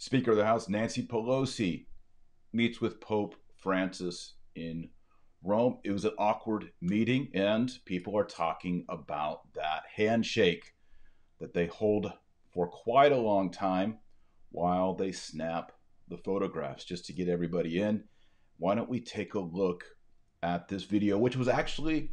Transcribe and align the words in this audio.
Speaker 0.00 0.30
of 0.30 0.38
the 0.38 0.46
House 0.46 0.66
Nancy 0.66 1.06
Pelosi 1.06 1.84
meets 2.54 2.80
with 2.80 3.02
Pope 3.02 3.34
Francis 3.58 4.32
in 4.54 4.88
Rome. 5.44 5.76
It 5.84 5.90
was 5.90 6.06
an 6.06 6.14
awkward 6.16 6.72
meeting, 6.80 7.28
and 7.34 7.70
people 7.84 8.16
are 8.16 8.24
talking 8.24 8.86
about 8.88 9.52
that 9.52 9.82
handshake 9.94 10.72
that 11.38 11.52
they 11.52 11.66
hold 11.66 12.14
for 12.50 12.66
quite 12.66 13.12
a 13.12 13.18
long 13.18 13.50
time 13.50 13.98
while 14.52 14.94
they 14.94 15.12
snap 15.12 15.72
the 16.08 16.16
photographs 16.16 16.84
just 16.84 17.04
to 17.04 17.12
get 17.12 17.28
everybody 17.28 17.82
in. 17.82 18.02
Why 18.56 18.74
don't 18.76 18.88
we 18.88 19.00
take 19.00 19.34
a 19.34 19.38
look 19.38 19.84
at 20.42 20.66
this 20.66 20.84
video, 20.84 21.18
which 21.18 21.36
was 21.36 21.46
actually 21.46 22.12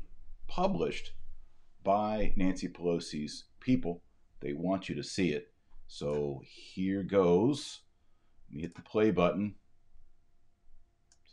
published 0.49 1.13
by 1.85 2.33
Nancy 2.35 2.67
Pelosi's 2.67 3.45
people? 3.61 4.03
They 4.41 4.51
want 4.51 4.89
you 4.89 4.95
to 4.95 5.03
see 5.03 5.31
it. 5.31 5.53
So 5.87 6.41
here 6.43 7.01
goes. 7.01 7.79
Let 8.49 8.55
me 8.55 8.61
hit 8.61 8.75
the 8.75 8.81
play 8.81 9.11
button. 9.11 9.55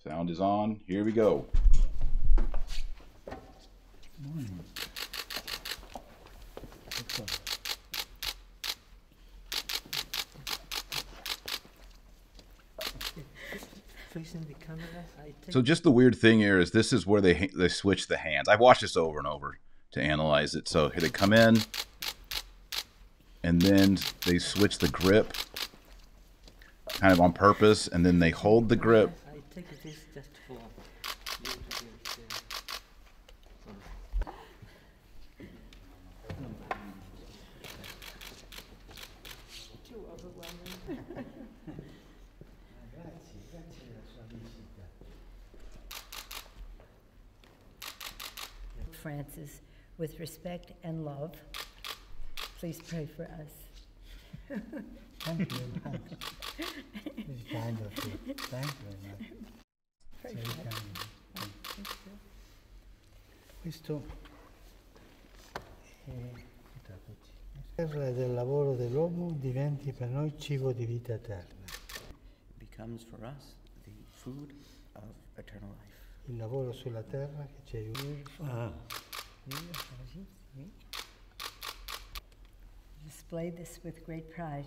Sound 0.02 0.30
is 0.30 0.40
on. 0.40 0.80
Here 0.86 1.04
we 1.04 1.12
go. 1.12 1.46
Morning. 4.20 4.60
What's 6.84 7.20
up? 7.20 7.30
Facing 14.12 14.42
the 14.42 14.54
camera, 14.64 14.84
I 15.20 15.34
take 15.44 15.52
So 15.52 15.60
just 15.60 15.82
the 15.82 15.90
weird 15.90 16.14
thing 16.16 16.38
here 16.38 16.60
is 16.60 16.70
this 16.70 16.92
is 16.92 17.06
where 17.06 17.20
they 17.20 17.48
they 17.48 17.68
switch 17.68 18.06
the 18.06 18.16
hands. 18.16 18.48
I've 18.48 18.60
watched 18.60 18.82
this 18.82 18.96
over 18.96 19.18
and 19.18 19.26
over 19.26 19.58
to 19.92 20.00
analyze 20.00 20.54
it. 20.54 20.68
So 20.68 20.88
here 20.88 21.00
they 21.00 21.08
come 21.08 21.32
in, 21.32 21.58
and 23.42 23.60
then 23.60 23.98
they 24.24 24.38
switch 24.38 24.78
the 24.78 24.88
grip, 24.88 25.34
kind 27.04 27.12
of 27.12 27.20
on 27.20 27.34
purpose, 27.34 27.86
and 27.86 28.06
then 28.06 28.18
they 28.18 28.30
hold 28.30 28.70
the 28.70 28.76
grip. 28.76 29.10
Francis, 49.02 49.60
with 49.98 50.18
respect 50.18 50.72
and 50.82 51.04
love, 51.04 51.32
please 52.58 52.80
pray 52.88 53.04
for 53.04 53.24
us. 53.24 53.63
Thank 54.46 55.50
you 55.50 55.56
very 55.56 55.80
much. 55.84 56.00
It's 57.16 57.50
kind 57.50 57.78
of 57.80 58.04
you. 58.04 58.34
Thank 58.34 58.66
you 58.66 58.84
very 58.84 59.00
much. 59.08 59.32
Very 60.22 60.34
kind. 60.34 60.98
Thank 61.34 61.88
you. 62.06 62.12
Questo 63.62 64.02
è 66.04 66.10
La 67.76 67.84
terra 67.86 68.10
del 68.10 68.34
lavoro 68.34 68.74
dell'uomo 68.76 69.30
diventi 69.32 69.92
per 69.92 70.08
noi 70.08 70.38
cibo 70.38 70.72
di 70.72 70.84
vita 70.84 71.14
eterna. 71.14 71.62
becomes 72.58 73.04
for 73.04 73.18
us 73.24 73.54
the 73.84 73.90
food 74.10 74.52
of 74.94 75.04
eternal 75.36 75.70
life. 75.70 75.92
Il 76.26 76.36
lavoro 76.36 76.72
sulla 76.72 77.02
terra 77.02 77.46
che 77.46 77.60
ci 77.64 77.76
aiuta. 77.76 78.72
Display 83.24 83.48
this 83.50 83.80
with 83.82 84.04
great 84.04 84.30
pride 84.30 84.66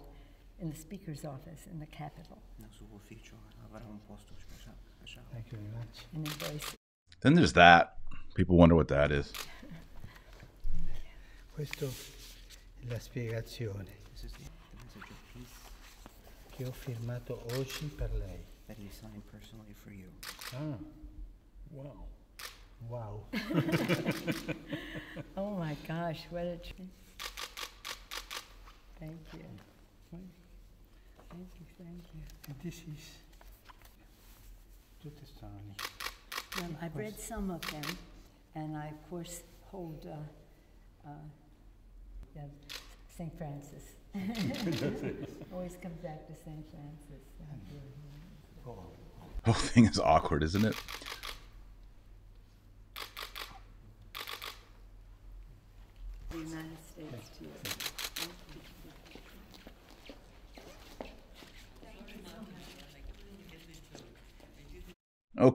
in 0.59 0.69
the 0.71 0.75
Speaker's 0.75 1.23
office 1.23 1.67
in 1.71 1.79
the 1.79 1.85
Capitol 1.85 2.39
Nel 2.57 2.69
suo 2.71 2.87
ufficio 2.95 3.35
avrà 3.63 3.85
un 3.87 3.99
posto 4.07 4.33
specia- 4.35 4.73
speciale. 4.97 5.27
Thank 5.31 5.51
you 5.51 5.59
very 5.59 5.71
much. 5.77 6.05
and 6.13 6.25
embrace 6.27 6.75
Then 7.19 7.35
there's 7.35 7.53
that. 7.53 7.97
People 8.33 8.55
wonder 8.57 8.75
what 8.75 8.87
that 8.87 9.11
is. 9.11 9.31
Questa 11.53 11.85
è 11.85 11.89
la 12.87 12.97
spiegazione 12.99 13.85
This 14.11 14.23
is 14.23 14.31
the, 14.31 14.49
the 14.71 14.83
message 14.83 15.05
che 16.49 16.65
ho 16.65 16.71
firmato 16.71 17.45
oggi 17.57 17.85
per 17.95 18.11
lei. 18.13 18.43
that 18.65 18.77
he 18.77 18.89
signed 18.89 19.21
personally 19.31 19.73
for 19.83 19.91
you. 19.91 20.09
Ah, 20.53 20.77
wow. 21.69 22.07
Wow. 22.89 23.25
Oh 25.35 25.51
my 25.55 25.75
gosh, 25.87 26.25
what 26.31 26.45
a 26.45 26.57
treat. 26.57 26.89
Thank 28.99 29.11
you. 29.33 29.39
Thank 31.29 31.49
you, 31.59 31.65
thank 31.77 32.03
you. 32.13 32.21
And 32.47 32.55
this 32.63 32.75
is 32.75 33.03
tutte 34.99 35.25
stanno 35.25 35.59
lì. 35.67 36.63
Um, 36.63 36.75
I've 36.81 36.95
read 36.95 37.19
some 37.19 37.51
of 37.51 37.61
them, 37.69 37.97
and 38.55 38.75
I, 38.75 38.87
of 38.87 39.09
course, 39.09 39.43
hold 39.71 40.05
uh, 40.05 41.07
uh, 41.07 41.11
yeah, 42.35 42.41
St. 43.15 43.31
Francis. 43.37 43.83
Always 45.53 45.77
comes 45.77 45.99
back 46.01 46.25
to 46.27 46.33
St. 46.33 46.65
Francis. 46.71 47.23
Thank. 47.37 47.67
The 49.43 49.53
whole 49.53 49.61
thing 49.61 49.85
is 49.85 49.99
awkward, 49.99 50.43
isn't 50.43 50.65
it? 50.65 50.75
The 56.31 56.37
United 56.37 56.77
States 56.91 57.29
to 57.37 57.43
you. 57.43 57.51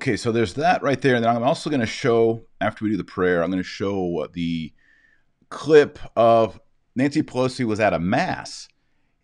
Okay, 0.02 0.16
so 0.16 0.32
there's 0.32 0.54
that 0.54 0.82
right 0.82 1.00
there. 1.00 1.14
And 1.14 1.24
then 1.24 1.36
I'm 1.36 1.44
also 1.44 1.70
going 1.70 1.78
to 1.78 1.86
show, 1.86 2.42
after 2.60 2.84
we 2.84 2.90
do 2.90 2.96
the 2.96 3.04
prayer, 3.04 3.40
I'm 3.40 3.52
going 3.52 3.62
to 3.62 3.68
show 3.68 4.26
the 4.32 4.72
clip 5.48 5.96
of 6.16 6.58
Nancy 6.96 7.22
Pelosi 7.22 7.64
was 7.64 7.78
at 7.78 7.94
a 7.94 8.00
mass. 8.00 8.66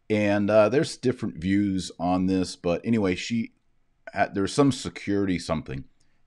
And 0.08 0.48
uh, 0.48 0.68
there's 0.68 0.96
different 0.96 1.38
views 1.38 1.90
on 1.98 2.26
this. 2.26 2.54
But 2.54 2.80
anyway, 2.84 3.16
she 3.16 3.54
had, 4.12 4.36
there 4.36 4.42
was 4.42 4.52
some 4.52 4.70
security 4.70 5.36
something, 5.40 5.82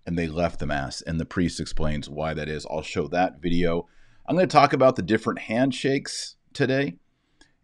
and 0.06 0.20
they 0.20 0.28
left 0.28 0.60
the 0.60 0.66
mass. 0.66 1.02
And 1.02 1.18
the 1.18 1.24
priest 1.24 1.62
explains 1.62 2.10
why 2.10 2.34
that 2.34 2.50
is. 2.50 2.66
I'll 2.70 2.82
show 2.82 3.08
that 3.08 3.42
video. 3.42 3.88
I'm 4.28 4.36
going 4.36 4.50
to 4.50 4.52
talk 4.52 4.74
about 4.74 4.98
the 4.98 5.02
different 5.02 5.40
handshakes 5.40 6.36
today. 6.52 6.96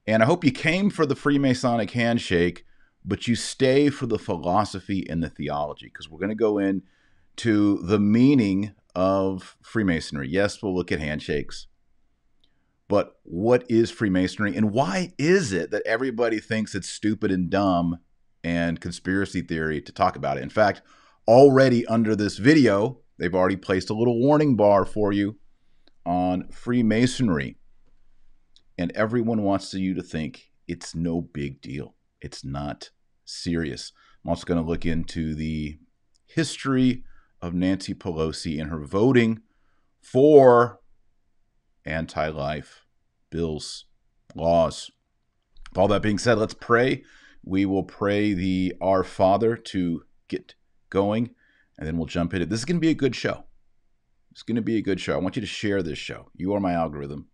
And 0.07 0.23
I 0.23 0.25
hope 0.25 0.45
you 0.45 0.53
came 0.53 0.89
for 0.89 1.05
the 1.05 1.15
Freemasonic 1.15 1.91
handshake 1.91 2.63
but 3.07 3.27
you 3.27 3.35
stay 3.35 3.89
for 3.89 4.05
the 4.05 4.19
philosophy 4.19 5.07
and 5.09 5.23
the 5.23 5.29
theology 5.29 5.87
because 5.87 6.09
we're 6.09 6.19
going 6.19 6.29
to 6.29 6.35
go 6.35 6.57
in 6.57 6.83
to 7.37 7.77
the 7.77 7.99
meaning 7.99 8.73
of 8.95 9.55
Freemasonry. 9.61 10.27
Yes, 10.27 10.61
we'll 10.61 10.75
look 10.75 10.91
at 10.91 10.99
handshakes, 10.99 11.67
but 12.89 13.17
what 13.23 13.63
is 13.69 13.89
Freemasonry 13.89 14.55
and 14.55 14.71
why 14.71 15.13
is 15.17 15.53
it 15.53 15.71
that 15.71 15.85
everybody 15.85 16.39
thinks 16.39 16.75
it's 16.75 16.89
stupid 16.89 17.31
and 17.31 17.49
dumb 17.49 17.99
and 18.43 18.81
conspiracy 18.81 19.41
theory 19.41 19.81
to 19.81 19.91
talk 19.93 20.17
about 20.17 20.37
it? 20.37 20.43
In 20.43 20.49
fact, 20.49 20.81
already 21.27 21.85
under 21.87 22.15
this 22.15 22.37
video, 22.37 22.99
they've 23.17 23.35
already 23.35 23.55
placed 23.55 23.89
a 23.89 23.93
little 23.93 24.19
warning 24.19 24.57
bar 24.57 24.83
for 24.83 25.13
you 25.13 25.37
on 26.05 26.49
Freemasonry. 26.49 27.57
And 28.77 28.91
everyone 28.91 29.41
wants 29.41 29.73
you 29.73 29.93
to 29.95 30.03
think 30.03 30.51
it's 30.67 30.93
no 30.93 31.21
big 31.21 31.61
deal. 31.61 31.95
It's 32.21 32.43
not 32.45 32.91
serious. 33.27 33.91
I'm 34.23 34.29
also 34.29 34.45
going 34.45 34.61
to 34.61 34.67
look 34.67 34.85
into 34.85 35.35
the 35.35 35.77
history 36.25 37.03
of 37.41 37.53
Nancy 37.53 37.93
Pelosi 37.93 38.59
and 38.59 38.69
her 38.69 38.83
voting 38.83 39.41
for 40.01 40.79
anti 41.85 42.27
life 42.29 42.85
bills, 43.29 43.85
laws. 44.35 44.91
With 45.69 45.77
all 45.77 45.87
that 45.89 46.01
being 46.01 46.17
said, 46.17 46.37
let's 46.37 46.53
pray. 46.53 47.03
We 47.43 47.65
will 47.65 47.83
pray 47.83 48.33
the 48.33 48.73
Our 48.81 49.03
Father 49.03 49.55
to 49.55 50.03
get 50.27 50.55
going, 50.89 51.31
and 51.77 51.87
then 51.87 51.97
we'll 51.97 52.07
jump 52.07 52.33
into 52.33 52.43
it. 52.43 52.49
This 52.49 52.59
is 52.59 52.65
going 52.65 52.77
to 52.77 52.81
be 52.81 52.89
a 52.89 52.95
good 52.95 53.15
show. 53.15 53.45
It's 54.31 54.43
going 54.43 54.55
to 54.55 54.61
be 54.61 54.77
a 54.77 54.81
good 54.81 54.99
show. 54.99 55.13
I 55.13 55.17
want 55.17 55.35
you 55.35 55.41
to 55.41 55.47
share 55.47 55.81
this 55.81 55.97
show. 55.97 56.29
You 56.35 56.53
are 56.53 56.59
my 56.59 56.73
algorithm 56.73 57.27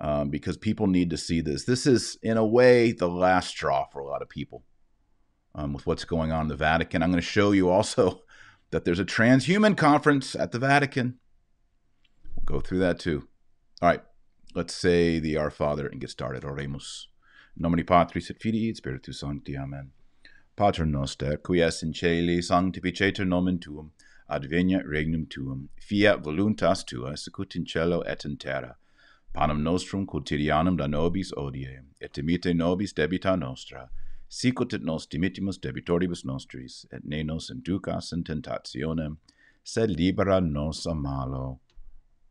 um, 0.00 0.30
because 0.30 0.56
people 0.56 0.86
need 0.86 1.10
to 1.10 1.16
see 1.16 1.40
this. 1.40 1.64
This 1.64 1.86
is, 1.86 2.16
in 2.22 2.36
a 2.36 2.46
way, 2.46 2.92
the 2.92 3.08
last 3.08 3.48
straw 3.48 3.86
for 3.86 4.00
a 4.00 4.06
lot 4.06 4.22
of 4.22 4.28
people 4.28 4.64
um, 5.54 5.72
with 5.72 5.86
what's 5.86 6.04
going 6.04 6.32
on 6.32 6.42
in 6.42 6.48
the 6.48 6.56
Vatican. 6.56 7.02
I'm 7.02 7.10
going 7.10 7.20
to 7.20 7.26
show 7.26 7.52
you 7.52 7.68
also 7.68 8.22
that 8.70 8.84
there's 8.84 9.00
a 9.00 9.04
transhuman 9.04 9.76
conference 9.76 10.34
at 10.34 10.52
the 10.52 10.58
Vatican. 10.58 11.18
We'll 12.36 12.58
go 12.58 12.60
through 12.60 12.80
that 12.80 12.98
too. 12.98 13.28
All 13.80 13.88
right, 13.88 14.02
let's 14.54 14.74
say 14.74 15.18
the 15.18 15.36
Our 15.36 15.50
Father 15.50 15.86
and 15.86 16.00
get 16.00 16.10
started. 16.10 16.42
Oremus. 16.42 17.06
Nomini 17.60 17.82
Patris 17.82 18.30
et 18.30 18.40
Filii 18.40 18.70
et 18.70 18.76
Spiritus 18.76 19.20
Sancti. 19.20 19.56
Amen. 19.56 19.90
Pater 20.56 20.84
noster, 20.84 21.36
qui 21.36 21.60
es 21.60 21.82
in 21.82 21.92
celi, 21.94 22.38
sanctificetur 22.40 23.24
nomen 23.24 23.60
tuum, 23.60 23.92
adveniat 24.28 24.84
regnum 24.84 25.28
tuum, 25.28 25.68
fiat 25.80 26.20
voluntas 26.22 26.84
tua, 26.84 27.16
sicut 27.16 27.54
in 27.54 27.64
cielo 27.64 28.00
et 28.00 28.24
in 28.24 28.36
terra. 28.36 28.76
Panem 29.32 29.62
nostrum 29.62 30.04
quotidianum 30.04 30.76
da 30.76 30.86
nobis 30.88 31.32
odie, 31.36 31.82
et 32.00 32.12
imite 32.14 32.54
nobis 32.54 32.92
debita 32.92 33.38
nostra, 33.38 33.88
sicut 34.28 34.82
nos 34.82 35.06
dimittimus 35.06 35.58
debitoribus 35.58 36.24
nostris, 36.24 36.86
et 36.92 37.04
ne 37.04 37.22
nos 37.22 37.50
inducas 37.50 38.12
in 38.12 38.24
tentationem, 38.24 39.16
sed 39.64 39.90
libera 39.90 40.40
nos 40.40 40.86
a 40.86 40.94
malo. 40.94 41.60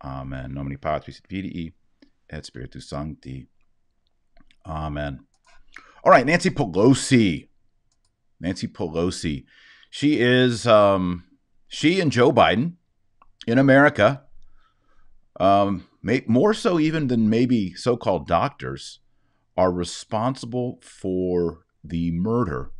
Amen. 0.03 0.53
Nomini 0.53 0.77
Patris 0.77 1.19
et 1.19 1.27
Filii 1.27 1.73
et 2.29 2.45
Spiritus 2.45 2.89
Sancti. 2.89 3.47
Amen. 4.65 5.19
All 6.03 6.11
right, 6.11 6.25
Nancy 6.25 6.49
Pelosi. 6.49 7.47
Nancy 8.39 8.67
Pelosi. 8.67 9.45
She 9.89 10.19
is 10.19 10.67
um 10.67 11.23
she 11.67 11.99
and 11.99 12.11
Joe 12.11 12.31
Biden 12.31 12.73
in 13.47 13.57
America 13.57 14.23
um 15.39 15.87
may, 16.03 16.23
more 16.27 16.53
so 16.53 16.79
even 16.79 17.07
than 17.07 17.29
maybe 17.29 17.73
so-called 17.73 18.27
doctors 18.27 18.99
are 19.55 19.71
responsible 19.71 20.79
for 20.81 21.65
the 21.89 22.11
murder 22.11 22.71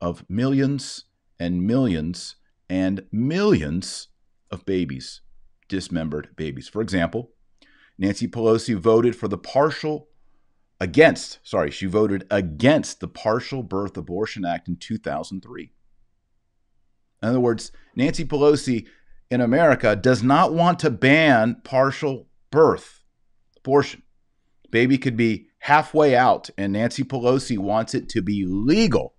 of 0.00 0.24
millions 0.28 1.04
and 1.38 1.66
millions 1.66 2.36
and 2.68 3.04
millions 3.12 4.08
of 4.50 4.64
babies, 4.64 5.20
dismembered 5.68 6.28
babies. 6.36 6.68
For 6.68 6.82
example, 6.82 7.30
Nancy 7.98 8.28
Pelosi 8.28 8.74
voted 8.74 9.16
for 9.16 9.28
the 9.28 9.38
partial 9.38 10.08
against, 10.80 11.38
sorry, 11.42 11.70
she 11.70 11.86
voted 11.86 12.26
against 12.30 13.00
the 13.00 13.08
Partial 13.08 13.62
Birth 13.62 13.96
Abortion 13.96 14.44
Act 14.44 14.68
in 14.68 14.76
2003. 14.76 15.72
In 17.22 17.28
other 17.28 17.40
words, 17.40 17.72
Nancy 17.94 18.24
Pelosi 18.24 18.86
in 19.30 19.40
America 19.40 19.96
does 19.96 20.22
not 20.22 20.52
want 20.52 20.78
to 20.80 20.90
ban 20.90 21.56
partial 21.64 22.28
birth 22.50 23.00
abortion. 23.56 24.02
Baby 24.70 24.98
could 24.98 25.16
be 25.16 25.48
halfway 25.66 26.14
out, 26.14 26.48
and 26.56 26.72
Nancy 26.72 27.02
Pelosi 27.02 27.58
wants 27.58 27.92
it 27.92 28.08
to 28.10 28.22
be 28.22 28.44
legal 28.46 29.14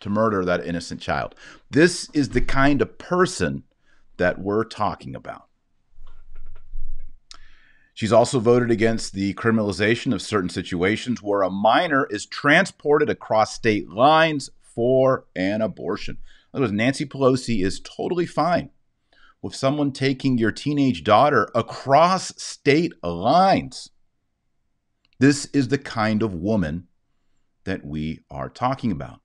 to 0.00 0.08
murder 0.08 0.46
that 0.46 0.64
innocent 0.64 0.98
child. 0.98 1.34
This 1.70 2.08
is 2.14 2.30
the 2.30 2.40
kind 2.40 2.80
of 2.80 2.96
person 2.96 3.64
that 4.16 4.38
we're 4.38 4.64
talking 4.64 5.14
about. 5.14 5.48
She's 7.92 8.14
also 8.14 8.40
voted 8.40 8.70
against 8.70 9.12
the 9.12 9.34
criminalization 9.34 10.14
of 10.14 10.22
certain 10.22 10.48
situations 10.48 11.22
where 11.22 11.42
a 11.42 11.50
minor 11.50 12.06
is 12.06 12.24
transported 12.24 13.10
across 13.10 13.52
state 13.52 13.90
lines 13.90 14.48
for 14.62 15.26
an 15.36 15.60
abortion. 15.60 16.16
In 16.54 16.58
other 16.58 16.62
words, 16.62 16.72
Nancy 16.72 17.04
Pelosi 17.04 17.62
is 17.62 17.78
totally 17.80 18.24
fine 18.24 18.70
with 19.42 19.54
someone 19.54 19.92
taking 19.92 20.38
your 20.38 20.50
teenage 20.50 21.04
daughter 21.04 21.50
across 21.54 22.32
state 22.42 22.94
lines. 23.02 23.90
This 25.18 25.46
is 25.46 25.68
the 25.68 25.78
kind 25.78 26.22
of 26.22 26.34
woman 26.34 26.88
that 27.64 27.84
we 27.84 28.20
are 28.30 28.48
talking 28.48 28.92
about. 28.92 29.20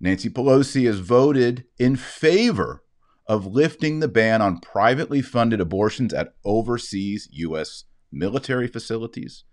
Nancy 0.00 0.30
Pelosi 0.30 0.86
has 0.86 1.00
voted 1.00 1.64
in 1.78 1.96
favor 1.96 2.82
of 3.26 3.46
lifting 3.46 4.00
the 4.00 4.08
ban 4.08 4.40
on 4.40 4.58
privately 4.58 5.20
funded 5.20 5.60
abortions 5.60 6.14
at 6.14 6.34
overseas 6.44 7.28
U.S. 7.32 7.84
military 8.10 8.66
facilities, 8.66 9.44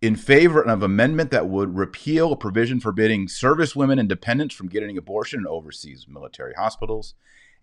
in 0.00 0.16
favor 0.16 0.62
of 0.62 0.82
an 0.82 0.84
amendment 0.84 1.30
that 1.30 1.48
would 1.48 1.76
repeal 1.76 2.32
a 2.32 2.36
provision 2.36 2.80
forbidding 2.80 3.28
service 3.28 3.76
women 3.76 3.98
and 3.98 4.08
dependents 4.08 4.54
from 4.54 4.68
getting 4.68 4.96
abortion 4.98 5.40
in 5.40 5.46
overseas 5.46 6.06
military 6.08 6.54
hospitals, 6.54 7.14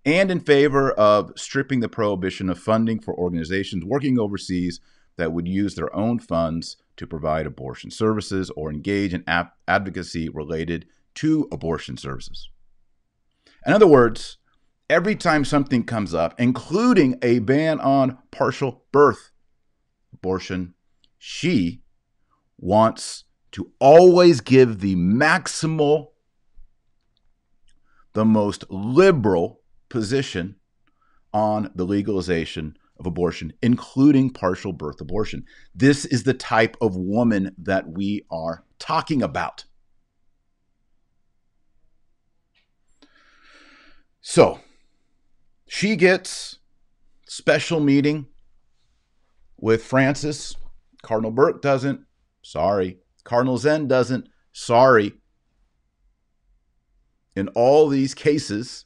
and 0.05 0.31
in 0.31 0.39
favor 0.39 0.91
of 0.91 1.33
stripping 1.35 1.81
the 1.81 1.89
prohibition 1.89 2.49
of 2.49 2.59
funding 2.59 2.99
for 2.99 3.13
organizations 3.15 3.83
working 3.83 4.17
overseas 4.17 4.79
that 5.19 5.33
would 5.33 5.47
use 5.47 5.75
their 5.75 5.93
own 5.93 6.17
funds 6.17 6.77
to 6.95 7.05
provide 7.05 7.45
abortion 7.45 7.91
services 7.91 8.49
or 8.51 8.71
engage 8.71 9.13
in 9.13 9.23
ap- 9.27 9.55
advocacy 9.67 10.29
related 10.29 10.85
to 11.13 11.47
abortion 11.51 11.97
services. 11.97 12.49
In 13.65 13.73
other 13.73 13.85
words, 13.85 14.37
every 14.89 15.15
time 15.15 15.43
something 15.43 15.83
comes 15.83 16.13
up, 16.13 16.39
including 16.39 17.19
a 17.21 17.39
ban 17.39 17.81
on 17.81 18.17
partial 18.31 18.85
birth 18.93 19.31
abortion, 20.13 20.73
she 21.17 21.81
wants 22.57 23.25
to 23.51 23.71
always 23.79 24.39
give 24.39 24.79
the 24.79 24.95
maximal, 24.95 26.07
the 28.13 28.25
most 28.25 28.63
liberal 28.69 29.59
position 29.89 30.55
on 31.33 31.71
the 31.75 31.83
legalization 31.83 32.77
of 32.99 33.05
abortion, 33.05 33.53
including 33.61 34.29
partial 34.29 34.73
birth 34.73 34.99
abortion. 34.99 35.45
This 35.73 36.05
is 36.05 36.23
the 36.23 36.33
type 36.33 36.75
of 36.81 36.95
woman 36.95 37.55
that 37.57 37.87
we 37.87 38.25
are 38.29 38.63
talking 38.77 39.23
about. 39.23 39.65
So, 44.21 44.59
she 45.67 45.95
gets 45.95 46.59
special 47.27 47.79
meeting 47.79 48.27
with 49.57 49.83
Francis. 49.83 50.55
Cardinal 51.01 51.31
Burke 51.31 51.61
doesn't. 51.61 52.01
Sorry. 52.41 52.97
Cardinal 53.23 53.57
Zen 53.57 53.87
doesn't. 53.87 54.27
Sorry. 54.51 55.13
In 57.35 57.47
all 57.49 57.87
these 57.87 58.13
cases, 58.13 58.85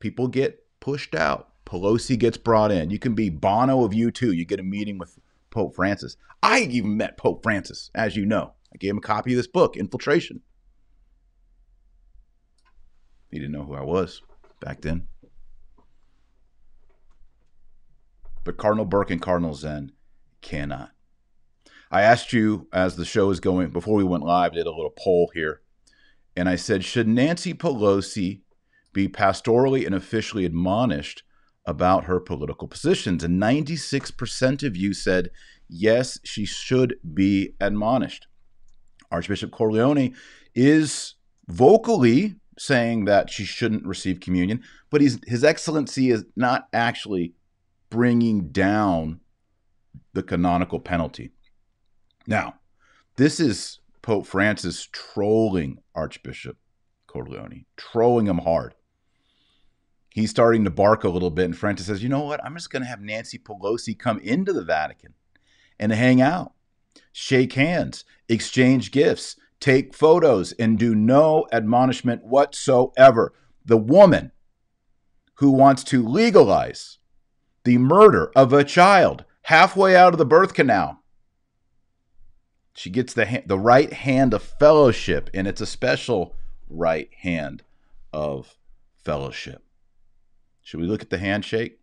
people 0.00 0.28
get 0.28 0.64
pushed 0.80 1.14
out. 1.14 1.51
Pelosi 1.72 2.18
gets 2.18 2.36
brought 2.36 2.70
in. 2.70 2.90
You 2.90 2.98
can 2.98 3.14
be 3.14 3.30
Bono 3.30 3.82
of 3.82 3.92
U2. 3.92 4.36
You 4.36 4.44
get 4.44 4.60
a 4.60 4.62
meeting 4.62 4.98
with 4.98 5.18
Pope 5.48 5.74
Francis. 5.74 6.18
I 6.42 6.60
even 6.60 6.98
met 6.98 7.16
Pope 7.16 7.42
Francis, 7.42 7.90
as 7.94 8.14
you 8.14 8.26
know. 8.26 8.52
I 8.74 8.76
gave 8.76 8.90
him 8.90 8.98
a 8.98 9.00
copy 9.00 9.32
of 9.32 9.38
this 9.38 9.46
book, 9.46 9.74
Infiltration. 9.78 10.42
He 13.30 13.38
didn't 13.38 13.52
know 13.52 13.64
who 13.64 13.74
I 13.74 13.80
was 13.80 14.20
back 14.60 14.82
then. 14.82 15.08
But 18.44 18.58
Cardinal 18.58 18.84
Burke 18.84 19.10
and 19.10 19.22
Cardinal 19.22 19.54
Zen 19.54 19.92
cannot. 20.42 20.90
I 21.90 22.02
asked 22.02 22.34
you 22.34 22.68
as 22.70 22.96
the 22.96 23.06
show 23.06 23.30
is 23.30 23.40
going, 23.40 23.70
before 23.70 23.96
we 23.96 24.04
went 24.04 24.24
live, 24.24 24.52
did 24.52 24.66
a 24.66 24.70
little 24.70 24.92
poll 24.98 25.30
here. 25.32 25.62
And 26.36 26.50
I 26.50 26.56
said, 26.56 26.84
should 26.84 27.08
Nancy 27.08 27.54
Pelosi 27.54 28.42
be 28.92 29.08
pastorally 29.08 29.86
and 29.86 29.94
officially 29.94 30.44
admonished 30.44 31.22
about 31.66 32.04
her 32.04 32.20
political 32.20 32.68
positions? 32.68 33.22
And 33.24 33.40
96% 33.40 34.62
of 34.62 34.76
you 34.76 34.92
said, 34.94 35.30
yes, 35.68 36.18
she 36.24 36.44
should 36.44 36.96
be 37.14 37.54
admonished. 37.60 38.26
Archbishop 39.10 39.50
Cordileone 39.50 40.14
is 40.54 41.14
vocally 41.48 42.36
saying 42.58 43.04
that 43.06 43.30
she 43.30 43.44
shouldn't 43.44 43.86
receive 43.86 44.20
communion, 44.20 44.62
but 44.90 45.00
his 45.00 45.44
excellency 45.44 46.10
is 46.10 46.24
not 46.36 46.68
actually 46.72 47.34
bringing 47.90 48.48
down 48.48 49.20
the 50.12 50.22
canonical 50.22 50.80
penalty. 50.80 51.32
Now, 52.26 52.54
this 53.16 53.40
is 53.40 53.80
Pope 54.02 54.26
Francis 54.26 54.88
trolling 54.92 55.78
Archbishop 55.94 56.56
Cordileone, 57.08 57.64
trolling 57.76 58.26
him 58.26 58.38
hard. 58.38 58.74
He's 60.14 60.30
starting 60.30 60.64
to 60.64 60.70
bark 60.70 61.04
a 61.04 61.08
little 61.08 61.30
bit, 61.30 61.46
and 61.46 61.56
Francis 61.56 61.86
says, 61.86 62.02
You 62.02 62.08
know 62.08 62.24
what? 62.24 62.44
I'm 62.44 62.54
just 62.54 62.70
going 62.70 62.82
to 62.82 62.88
have 62.88 63.00
Nancy 63.00 63.38
Pelosi 63.38 63.98
come 63.98 64.18
into 64.18 64.52
the 64.52 64.64
Vatican 64.64 65.14
and 65.78 65.90
hang 65.90 66.20
out, 66.20 66.52
shake 67.12 67.54
hands, 67.54 68.04
exchange 68.28 68.90
gifts, 68.90 69.36
take 69.58 69.94
photos, 69.94 70.52
and 70.52 70.78
do 70.78 70.94
no 70.94 71.46
admonishment 71.50 72.24
whatsoever. 72.24 73.32
The 73.64 73.78
woman 73.78 74.32
who 75.36 75.50
wants 75.50 75.82
to 75.84 76.06
legalize 76.06 76.98
the 77.64 77.78
murder 77.78 78.30
of 78.36 78.52
a 78.52 78.64
child 78.64 79.24
halfway 79.42 79.96
out 79.96 80.12
of 80.12 80.18
the 80.18 80.26
birth 80.26 80.52
canal. 80.52 81.02
She 82.74 82.90
gets 82.90 83.14
the 83.14 83.26
ha- 83.26 83.42
the 83.46 83.58
right 83.58 83.92
hand 83.92 84.34
of 84.34 84.42
fellowship, 84.42 85.30
and 85.32 85.46
it's 85.46 85.60
a 85.60 85.66
special 85.66 86.36
right 86.68 87.08
hand 87.20 87.62
of 88.12 88.56
fellowship. 88.96 89.62
Should 90.62 90.80
we 90.80 90.86
look 90.86 91.02
at 91.02 91.10
the 91.10 91.18
handshake? 91.18 91.78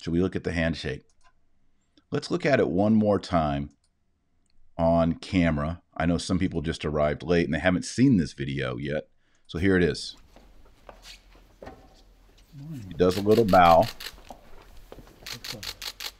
Should 0.00 0.12
we 0.12 0.20
look 0.20 0.36
at 0.36 0.44
the 0.44 0.52
handshake? 0.52 1.04
Let's 2.10 2.30
look 2.30 2.44
at 2.44 2.60
it 2.60 2.68
one 2.68 2.94
more 2.94 3.18
time 3.18 3.70
on 4.76 5.14
camera. 5.14 5.80
I 5.96 6.06
know 6.06 6.18
some 6.18 6.38
people 6.38 6.60
just 6.60 6.84
arrived 6.84 7.22
late 7.22 7.46
and 7.46 7.54
they 7.54 7.58
haven't 7.58 7.84
seen 7.84 8.16
this 8.16 8.32
video 8.32 8.76
yet. 8.76 9.08
So 9.46 9.58
here 9.58 9.76
it 9.76 9.82
is. 9.82 10.16
He 12.72 12.94
does 12.96 13.16
a 13.16 13.22
little 13.22 13.44
bow. 13.44 13.86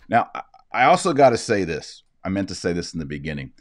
Now, 0.09 0.31
I 0.73 0.85
also 0.85 1.13
got 1.13 1.31
to 1.31 1.37
say 1.37 1.65
this. 1.65 2.03
I 2.25 2.29
meant 2.29 2.49
to 2.49 2.55
say 2.55 2.73
this 2.73 2.93
in 2.93 3.01
the 3.01 3.07
beginning. 3.07 3.53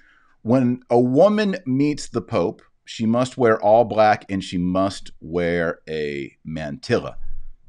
When 0.42 0.82
a 0.90 1.00
woman 1.00 1.58
meets 1.66 2.08
the 2.10 2.22
Pope, 2.22 2.62
she 2.86 3.06
must 3.06 3.38
wear 3.38 3.60
all 3.62 3.84
black 3.84 4.26
and 4.30 4.44
she 4.44 4.58
must 4.58 5.12
wear 5.20 5.80
a 5.90 6.36
mantilla. 6.48 7.16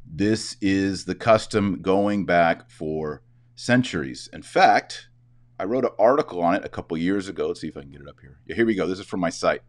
This 0.08 0.56
is 0.60 1.04
the 1.04 1.14
custom 1.14 1.82
going 1.82 2.24
back 2.24 2.70
for 2.70 3.22
centuries. 3.54 4.28
In 4.32 4.42
fact, 4.42 5.08
I 5.58 5.64
wrote 5.64 5.84
an 5.84 5.90
article 5.98 6.42
on 6.42 6.54
it 6.54 6.64
a 6.64 6.68
couple 6.68 6.96
years 6.96 7.28
ago. 7.28 7.48
Let's 7.48 7.60
see 7.60 7.68
if 7.68 7.76
I 7.76 7.82
can 7.82 7.90
get 7.90 8.02
it 8.02 8.08
up 8.08 8.20
here. 8.20 8.38
Yeah, 8.46 8.56
here 8.56 8.66
we 8.66 8.74
go. 8.74 8.86
This 8.86 8.98
is 8.98 9.06
from 9.06 9.20
my 9.20 9.30
site. 9.30 9.62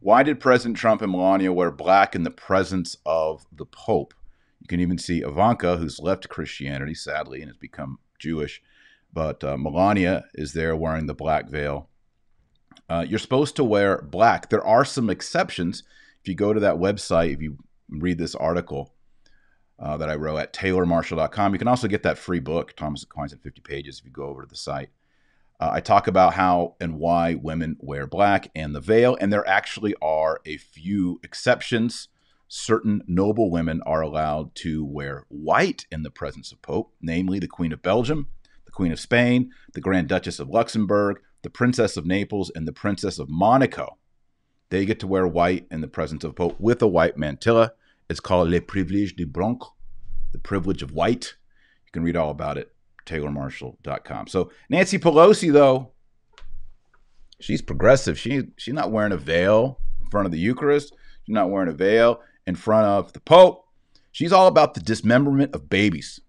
Why 0.00 0.22
did 0.22 0.40
President 0.40 0.76
Trump 0.76 1.00
and 1.00 1.12
Melania 1.12 1.52
wear 1.52 1.70
black 1.70 2.14
in 2.14 2.22
the 2.22 2.30
presence 2.30 2.96
of 3.06 3.46
the 3.52 3.66
Pope? 3.66 4.14
You 4.60 4.66
can 4.66 4.80
even 4.80 4.98
see 4.98 5.20
Ivanka, 5.20 5.76
who's 5.76 6.00
left 6.00 6.28
Christianity, 6.28 6.94
sadly, 6.94 7.40
and 7.40 7.48
has 7.48 7.56
become 7.56 7.98
Jewish. 8.18 8.62
But 9.12 9.44
uh, 9.44 9.56
Melania 9.56 10.24
is 10.34 10.52
there 10.52 10.74
wearing 10.76 11.06
the 11.06 11.14
black 11.14 11.48
veil. 11.48 11.88
Uh, 12.88 13.04
you're 13.08 13.18
supposed 13.18 13.56
to 13.56 13.64
wear 13.64 14.02
black. 14.02 14.50
There 14.50 14.64
are 14.64 14.84
some 14.84 15.08
exceptions. 15.08 15.82
If 16.20 16.28
you 16.28 16.34
go 16.34 16.52
to 16.52 16.60
that 16.60 16.76
website, 16.76 17.34
if 17.34 17.40
you 17.40 17.58
read 18.00 18.18
this 18.18 18.34
article 18.34 18.94
uh, 19.78 19.96
that 19.96 20.08
I 20.08 20.14
wrote 20.14 20.38
at 20.38 20.52
taylormarshall.com, 20.52 21.52
you 21.52 21.58
can 21.58 21.68
also 21.68 21.88
get 21.88 22.02
that 22.04 22.18
free 22.18 22.40
book, 22.40 22.76
Thomas 22.76 23.02
Aquinas 23.02 23.32
in 23.32 23.38
50 23.38 23.60
pages, 23.62 23.98
if 23.98 24.04
you 24.04 24.10
go 24.10 24.26
over 24.26 24.42
to 24.42 24.48
the 24.48 24.56
site. 24.56 24.90
Uh, 25.60 25.70
I 25.72 25.80
talk 25.80 26.06
about 26.06 26.34
how 26.34 26.74
and 26.80 26.98
why 26.98 27.34
women 27.34 27.76
wear 27.78 28.06
black 28.06 28.50
and 28.54 28.74
the 28.74 28.80
veil, 28.80 29.16
and 29.20 29.32
there 29.32 29.46
actually 29.46 29.94
are 30.02 30.40
a 30.44 30.56
few 30.56 31.20
exceptions. 31.22 32.08
Certain 32.48 33.02
noble 33.06 33.50
women 33.50 33.80
are 33.86 34.00
allowed 34.00 34.54
to 34.56 34.84
wear 34.84 35.24
white 35.28 35.86
in 35.90 36.02
the 36.02 36.10
presence 36.10 36.52
of 36.52 36.60
Pope, 36.62 36.92
namely 37.00 37.38
the 37.38 37.46
Queen 37.46 37.72
of 37.72 37.80
Belgium, 37.80 38.28
the 38.64 38.72
Queen 38.72 38.92
of 38.92 39.00
Spain, 39.00 39.50
the 39.72 39.80
Grand 39.80 40.08
Duchess 40.08 40.38
of 40.38 40.48
Luxembourg, 40.48 41.20
the 41.42 41.50
Princess 41.50 41.96
of 41.96 42.06
Naples, 42.06 42.50
and 42.54 42.66
the 42.66 42.72
Princess 42.72 43.18
of 43.18 43.28
Monaco. 43.28 43.98
They 44.70 44.84
get 44.84 45.00
to 45.00 45.06
wear 45.06 45.26
white 45.26 45.66
in 45.70 45.80
the 45.80 45.88
presence 45.88 46.24
of 46.24 46.34
Pope 46.34 46.58
with 46.58 46.82
a 46.82 46.86
white 46.86 47.16
mantilla. 47.16 47.70
It's 48.08 48.20
called 48.20 48.50
Le 48.50 48.60
Privilège 48.60 49.16
de 49.16 49.24
Blanc, 49.24 49.58
the 50.32 50.38
privilege 50.38 50.82
of 50.82 50.92
white. 50.92 51.34
You 51.86 51.92
can 51.92 52.02
read 52.02 52.16
all 52.16 52.30
about 52.30 52.58
it 52.58 52.72
taylormarshall.com. 53.06 54.28
So 54.28 54.50
Nancy 54.68 54.98
Pelosi, 54.98 55.52
though, 55.52 55.92
she's 57.40 57.62
progressive. 57.62 58.18
She 58.18 58.44
she's 58.56 58.74
not 58.74 58.90
wearing 58.90 59.12
a 59.12 59.16
veil 59.16 59.78
in 60.00 60.06
front 60.08 60.26
of 60.26 60.32
the 60.32 60.38
Eucharist. 60.38 60.94
She's 61.24 61.34
not 61.34 61.50
wearing 61.50 61.68
a 61.68 61.72
veil 61.72 62.20
in 62.46 62.54
front 62.54 62.86
of 62.86 63.12
the 63.12 63.20
Pope. 63.20 63.66
She's 64.10 64.32
all 64.32 64.46
about 64.46 64.74
the 64.74 64.80
dismemberment 64.80 65.54
of 65.54 65.68
babies. 65.68 66.20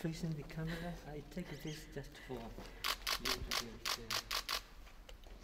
Facing 0.00 0.30
the 0.30 0.44
camera, 0.44 0.72
I 1.10 1.20
take 1.34 1.50
this 1.62 1.74
just 1.94 2.10
for 2.26 2.34
you 2.34 3.30
to 3.30 3.64
be 3.64 4.04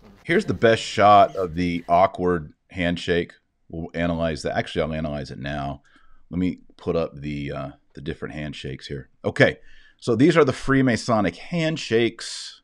uh, 0.04 0.08
Here's 0.24 0.46
the 0.46 0.54
best 0.54 0.82
shot 0.82 1.36
of 1.36 1.54
the 1.54 1.84
awkward 1.86 2.54
handshake. 2.70 3.34
We'll 3.68 3.90
analyze 3.92 4.40
that. 4.42 4.56
Actually, 4.56 4.82
I'll 4.82 4.94
analyze 4.94 5.30
it 5.30 5.38
now. 5.38 5.82
Let 6.30 6.38
me 6.38 6.60
put 6.78 6.96
up 6.96 7.14
the 7.14 7.52
uh, 7.52 7.70
the 7.94 8.00
different 8.00 8.32
handshakes 8.32 8.86
here. 8.86 9.10
Okay, 9.22 9.58
so 10.00 10.16
these 10.16 10.34
are 10.34 10.44
the 10.44 10.52
Freemasonic 10.52 11.36
handshakes 11.36 12.62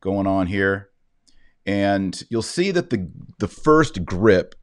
going 0.00 0.28
on 0.28 0.46
here, 0.46 0.90
and 1.66 2.22
you'll 2.30 2.40
see 2.40 2.70
that 2.70 2.90
the 2.90 3.10
the 3.40 3.48
first 3.48 4.04
grip 4.04 4.54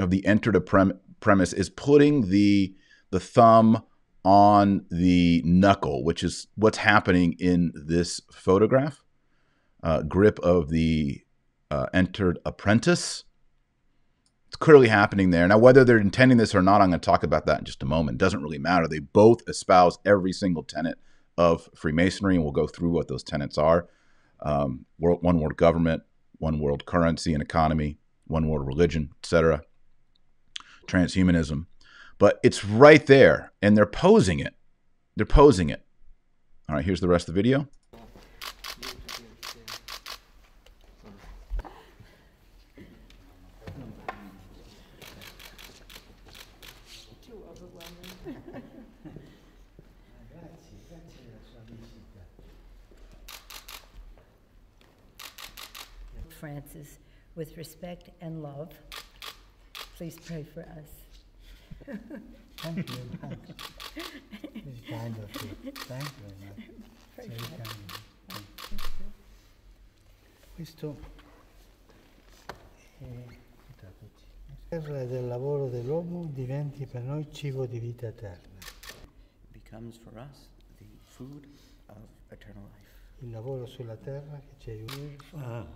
of 0.00 0.10
the 0.10 0.26
enter 0.26 0.50
to 0.50 0.60
prem- 0.60 0.98
premise 1.20 1.52
is 1.52 1.70
putting 1.70 2.28
the 2.28 2.74
the 3.10 3.20
thumb 3.20 3.84
on 4.24 4.84
the 4.90 5.42
knuckle, 5.44 6.02
which 6.02 6.24
is 6.24 6.48
what's 6.56 6.78
happening 6.78 7.36
in 7.38 7.72
this 7.72 8.20
photograph. 8.32 9.04
Uh, 9.80 10.02
grip 10.02 10.40
of 10.40 10.70
the 10.70 11.22
uh, 11.70 11.86
entered 11.92 12.38
apprentice. 12.44 13.24
It's 14.48 14.56
clearly 14.56 14.88
happening 14.88 15.30
there. 15.30 15.48
Now, 15.48 15.58
whether 15.58 15.84
they're 15.84 15.98
intending 15.98 16.38
this 16.38 16.54
or 16.54 16.62
not, 16.62 16.80
I'm 16.80 16.90
going 16.90 17.00
to 17.00 17.04
talk 17.04 17.22
about 17.22 17.46
that 17.46 17.58
in 17.58 17.64
just 17.64 17.82
a 17.82 17.86
moment. 17.86 18.16
It 18.16 18.24
doesn't 18.24 18.42
really 18.42 18.58
matter. 18.58 18.86
They 18.86 19.00
both 19.00 19.40
espouse 19.48 19.98
every 20.04 20.32
single 20.32 20.62
tenet 20.62 20.98
of 21.36 21.68
Freemasonry, 21.74 22.36
and 22.36 22.44
we'll 22.44 22.52
go 22.52 22.66
through 22.66 22.90
what 22.90 23.08
those 23.08 23.22
tenets 23.22 23.58
are 23.58 23.88
um, 24.40 24.86
world, 24.98 25.22
one 25.22 25.40
world 25.40 25.56
government, 25.56 26.02
one 26.38 26.58
world 26.58 26.86
currency 26.86 27.32
and 27.32 27.42
economy, 27.42 27.98
one 28.26 28.48
world 28.48 28.66
religion, 28.66 29.10
etc., 29.22 29.62
transhumanism. 30.86 31.66
But 32.18 32.40
it's 32.42 32.64
right 32.64 33.04
there, 33.06 33.52
and 33.60 33.76
they're 33.76 33.86
posing 33.86 34.38
it. 34.40 34.54
They're 35.16 35.26
posing 35.26 35.70
it. 35.70 35.84
All 36.68 36.76
right, 36.76 36.84
here's 36.84 37.00
the 37.00 37.08
rest 37.08 37.28
of 37.28 37.34
the 37.34 37.38
video. 37.38 37.68
With 57.36 57.56
respect 57.56 58.10
and 58.20 58.42
love, 58.42 58.70
please 59.96 60.16
pray 60.24 60.42
for 60.42 60.62
us. 60.62 61.96
Thank 62.56 62.88
you. 62.88 62.96
It's 64.54 64.88
kind 64.88 65.14
of 65.18 65.42
you. 65.42 65.72
Thank 65.72 66.04
you 66.04 66.24
very 66.24 66.38
much. 66.48 66.64
Very 67.16 67.28
kind 67.28 67.60
of 67.60 67.76
you. 67.90 67.96
Questo 70.56 70.96
è 72.98 73.04
la 73.04 74.54
terra 74.68 75.04
del 75.04 75.26
lavoro 75.26 75.68
dell'uomo 75.68 76.24
diventi 76.32 76.86
per 76.86 77.02
noi 77.02 77.30
cibo 77.30 77.66
di 77.66 77.78
vita 77.78 78.06
eterna. 78.06 78.56
becomes 79.52 79.98
for 79.98 80.18
us 80.18 80.48
the 80.78 80.86
food 81.04 81.46
of 81.88 81.98
eternal 82.30 82.62
life. 82.62 83.24
Il 83.24 83.30
lavoro 83.30 83.66
sulla 83.66 83.96
terra 83.96 84.40
che 84.40 84.54
ci 84.58 84.70
aiuta. 84.70 85.66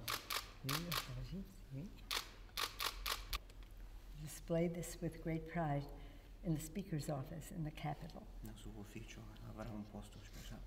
Display 4.23 4.69
this 4.69 4.97
with 5.01 5.23
great 5.23 5.49
pride 5.49 5.83
in 6.45 6.55
the 6.55 6.61
Speaker's 6.61 7.09
office 7.09 7.51
in 7.57 7.65
the 7.65 7.71
Capitol 7.71 8.23
Nel 8.45 8.55
suo 8.63 8.73
ufficio 8.81 9.19
avrà 9.49 9.69
un 9.73 9.85
posto 9.93 10.19
speciale. 10.23 10.61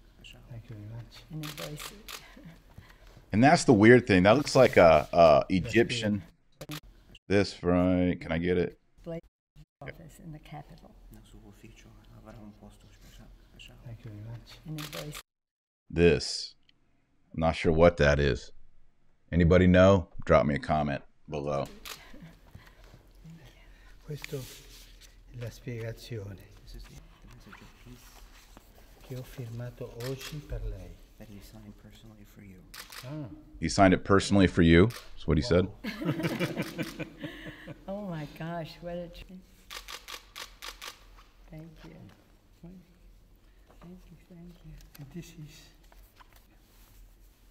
Thank 0.50 0.70
you 0.70 0.76
very 0.76 0.90
much. 0.96 1.24
and 1.32 1.44
embrace 1.46 1.92
it. 1.92 2.22
And 3.34 3.44
that's 3.44 3.64
the 3.64 3.74
weird 3.74 4.06
thing. 4.06 4.22
That 4.24 4.38
looks 4.38 4.56
like 4.56 4.78
a, 4.78 5.08
a 5.12 5.44
Egyptian. 5.50 6.22
This 7.28 7.64
right? 7.64 8.16
Can 8.20 8.32
I 8.32 8.38
get 8.38 8.58
it? 8.58 8.78
Office 9.82 10.20
in 10.24 10.32
the 10.32 10.40
Capitol 10.40 10.92
Nel 11.12 11.22
suo 11.30 11.40
ufficio 11.50 11.90
avrà 12.18 12.38
un 12.42 12.54
posto 12.60 12.86
speciale. 12.90 13.30
Thank 13.86 14.06
you 14.06 14.12
very 14.12 14.24
much. 14.30 14.60
and 14.68 14.80
embrace 14.80 15.20
This. 15.90 16.56
I'm 17.34 17.40
not 17.42 17.56
sure 17.56 17.72
what 17.74 17.98
that 17.98 18.20
is. 18.20 18.52
Anybody 19.34 19.66
know? 19.66 20.08
Drop 20.25 20.46
me 20.46 20.54
a 20.54 20.60
comment 20.60 21.02
below. 21.28 21.66
Questa 24.06 24.36
è 24.38 24.40
la 25.40 25.50
spiegazione 25.50 26.36
This 26.63 26.75
is 26.75 26.84
the, 26.84 26.94
the 26.94 27.28
message 27.34 27.62
of 27.62 27.68
peace 27.84 28.06
che 29.02 29.16
ho 29.16 29.24
firmato 29.24 29.96
oggi 30.08 30.38
per 30.38 30.62
lei. 30.66 30.96
that 31.18 31.28
he 31.30 31.40
signed 31.42 31.74
personally 31.82 32.25
for 32.36 32.42
you. 32.44 32.60
Ah, 33.06 33.28
He 33.60 33.70
signed 33.70 33.94
it 33.94 34.04
personally 34.04 34.46
for 34.48 34.62
you. 34.62 34.88
That's 35.16 35.25
what 35.25 35.38
he 35.38 35.42
said. 35.44 35.68
Oh 37.88 38.02
my 38.08 38.28
gosh, 38.38 38.78
what 38.82 38.96
a 38.96 39.08
treat. 39.08 39.40
Thank 41.50 41.72
you. 41.86 41.96
Thank 43.82 44.00
you, 44.10 44.18
thank 44.30 44.56
you. 44.66 44.72
and 45.00 45.08
this 45.13 45.28
is 45.28 45.70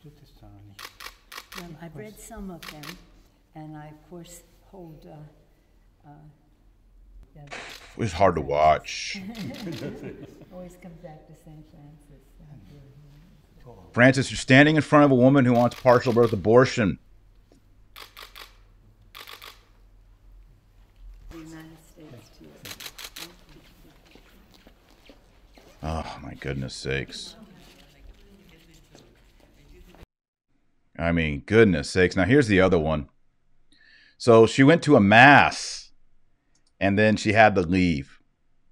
tutte 0.01 0.23
sono 0.39 0.61
lì. 0.67 0.75
Well, 1.57 1.71
I've 1.83 1.97
read 1.97 2.19
some 2.19 2.51
of 2.51 2.61
them, 2.71 2.97
and 3.55 3.77
I, 3.77 3.89
of 3.89 4.11
course, 4.11 4.43
hold, 4.71 5.07
uh, 5.07 6.09
uh, 6.09 6.13
yeah, 7.37 7.43
It's 7.99 8.13
hard 8.13 8.37
to 8.37 8.41
watch. 8.41 9.21
always 10.53 10.77
comes 10.77 10.99
back 11.03 11.27
to 11.27 11.35
St. 11.35 11.65
Francis. 11.71 12.23
Francis, 13.93 14.31
you're 14.31 14.39
standing 14.39 14.77
in 14.77 14.83
front 14.83 15.05
of 15.05 15.11
a 15.11 15.15
woman 15.15 15.45
who 15.45 15.53
wants 15.53 15.79
partial 15.79 16.15
birth 16.15 16.33
abortion. 16.33 16.99
The 21.31 21.39
United 21.39 21.77
States 21.91 22.31
to 22.39 22.45
you. 22.45 22.51
Oh, 25.83 26.19
my 26.23 26.35
goodness 26.35 26.75
sakes. 26.75 27.37
I 31.03 31.11
mean, 31.11 31.43
goodness 31.47 31.91
sakes. 31.91 32.15
Now, 32.15 32.25
here's 32.25 32.47
the 32.47 32.61
other 32.61 32.79
one. 32.79 33.09
So 34.19 34.47
she 34.47 34.63
went 34.63 34.85
to 34.85 34.95
a 34.95 35.01
mass 35.01 35.91
and 36.79 36.97
then 36.97 37.17
she 37.17 37.33
had 37.33 37.57
to 37.57 37.63
leave. 37.63 38.21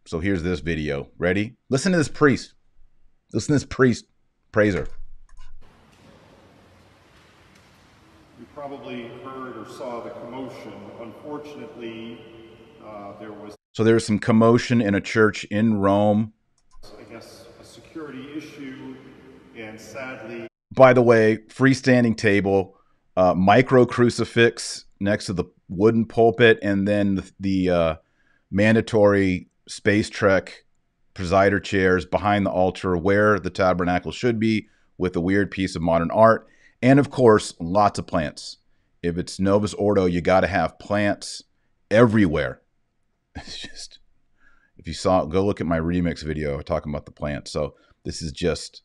So 0.06 0.20
here's 0.20 0.44
this 0.44 0.60
video. 0.60 1.08
Ready? 1.18 1.56
Listen 1.70 1.90
to 1.90 1.98
this 1.98 2.08
priest. 2.08 2.54
Listen 3.32 3.48
to 3.48 3.52
this 3.54 3.64
priest. 3.64 4.04
Praise 4.52 4.74
her. 4.74 4.86
You 8.38 8.46
probably 8.54 9.08
heard 9.24 9.56
or 9.56 9.66
saw 9.66 10.00
the 10.04 10.10
commotion. 10.10 10.72
Unfortunately, 11.00 12.20
uh, 12.84 13.18
there 13.18 13.32
was 13.32 13.54
So 13.72 13.80
So 13.80 13.84
there 13.84 13.94
was 13.94 14.06
some 14.06 14.20
commotion 14.20 14.80
in 14.80 14.94
a 14.94 15.00
church 15.00 15.42
in 15.44 15.80
Rome. 15.80 16.32
I 16.96 17.12
guess, 17.12 17.46
a 17.60 17.64
security 17.64 18.36
issue, 18.36 18.94
and 19.56 19.80
sadly, 19.80 20.49
By 20.72 20.92
the 20.92 21.02
way, 21.02 21.38
freestanding 21.48 22.16
table, 22.16 22.76
uh, 23.16 23.34
micro 23.34 23.84
crucifix 23.84 24.84
next 25.00 25.26
to 25.26 25.32
the 25.32 25.44
wooden 25.68 26.04
pulpit, 26.04 26.58
and 26.62 26.86
then 26.86 27.16
the, 27.16 27.32
the 27.40 27.70
uh, 27.70 27.94
mandatory 28.50 29.48
space 29.68 30.08
trek 30.08 30.64
presider 31.14 31.62
chairs 31.62 32.04
behind 32.04 32.46
the 32.46 32.50
altar 32.50 32.96
where 32.96 33.38
the 33.38 33.50
tabernacle 33.50 34.12
should 34.12 34.38
be 34.38 34.68
with 34.96 35.16
a 35.16 35.20
weird 35.20 35.50
piece 35.50 35.74
of 35.74 35.82
modern 35.82 36.10
art. 36.10 36.46
And 36.82 36.98
of 36.98 37.10
course, 37.10 37.54
lots 37.60 37.98
of 37.98 38.06
plants. 38.06 38.58
If 39.02 39.18
it's 39.18 39.40
Novus 39.40 39.74
Ordo, 39.74 40.06
you 40.06 40.20
got 40.20 40.40
to 40.40 40.46
have 40.46 40.78
plants 40.78 41.42
everywhere. 41.90 42.60
It's 43.36 43.58
just, 43.58 44.00
if 44.76 44.88
you 44.88 44.92
saw, 44.92 45.24
go 45.24 45.46
look 45.46 45.60
at 45.60 45.66
my 45.66 45.78
remix 45.78 46.24
video 46.24 46.60
talking 46.62 46.92
about 46.92 47.06
the 47.06 47.12
plants. 47.12 47.52
So 47.52 47.74
this 48.04 48.22
is 48.22 48.32
just 48.32 48.82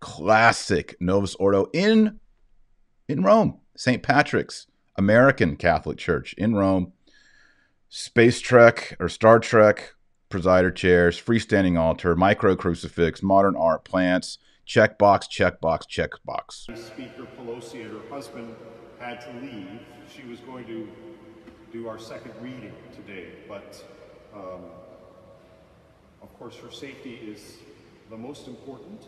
classic 0.00 0.96
Novus 1.00 1.34
Ordo 1.36 1.68
in 1.72 2.20
in 3.08 3.22
Rome, 3.22 3.60
St. 3.76 4.02
Patrick's 4.02 4.66
American 4.96 5.56
Catholic 5.56 5.98
Church 5.98 6.34
in 6.34 6.54
Rome. 6.54 6.92
Space 7.88 8.40
Trek 8.40 8.96
or 8.98 9.08
Star 9.08 9.38
Trek 9.38 9.94
presider 10.28 10.74
chairs, 10.74 11.20
freestanding 11.20 11.78
altar, 11.78 12.16
micro 12.16 12.56
crucifix, 12.56 13.22
modern 13.22 13.56
art, 13.56 13.84
plants, 13.84 14.38
checkbox, 14.66 15.28
checkbox, 15.30 15.86
checkbox. 15.86 16.76
Speaker 16.76 17.26
Pelosi 17.38 17.82
and 17.82 17.92
her 17.92 18.08
husband 18.10 18.54
had 18.98 19.20
to 19.20 19.30
leave. 19.40 19.80
She 20.12 20.24
was 20.24 20.40
going 20.40 20.64
to 20.66 20.88
do 21.72 21.88
our 21.88 21.98
second 21.98 22.32
reading 22.40 22.72
today, 22.94 23.28
but 23.48 23.84
um, 24.34 24.64
of 26.22 26.38
course 26.38 26.56
her 26.56 26.70
safety 26.70 27.14
is 27.14 27.58
the 28.10 28.16
most 28.16 28.48
important. 28.48 29.06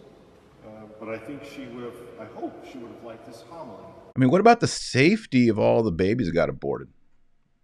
Uh, 0.69 0.87
but 1.01 1.09
I 1.09 1.19
think 1.19 1.43
she 1.45 1.67
would 1.67 1.85
have, 1.85 1.95
I 2.21 2.27
hope 2.39 2.65
she 2.71 2.79
would 2.79 2.91
have 2.91 3.05
liked 3.05 3.27
this 3.27 3.45
homily. 3.49 3.85
I 4.15 4.19
mean, 4.19 4.31
what 4.31 4.41
about 4.41 4.61
the 4.61 4.67
safety 4.67 5.49
of 5.49 5.59
all 5.59 5.83
the 5.83 5.93
babies 5.93 6.27
that 6.27 6.35
got 6.35 6.49
aborted? 6.49 6.89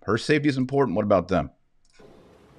Her 0.04 0.16
safety 0.16 0.49
is 0.49 0.56
important. 0.56 0.96
What 0.96 1.04
about 1.04 1.28
them? 1.28 1.50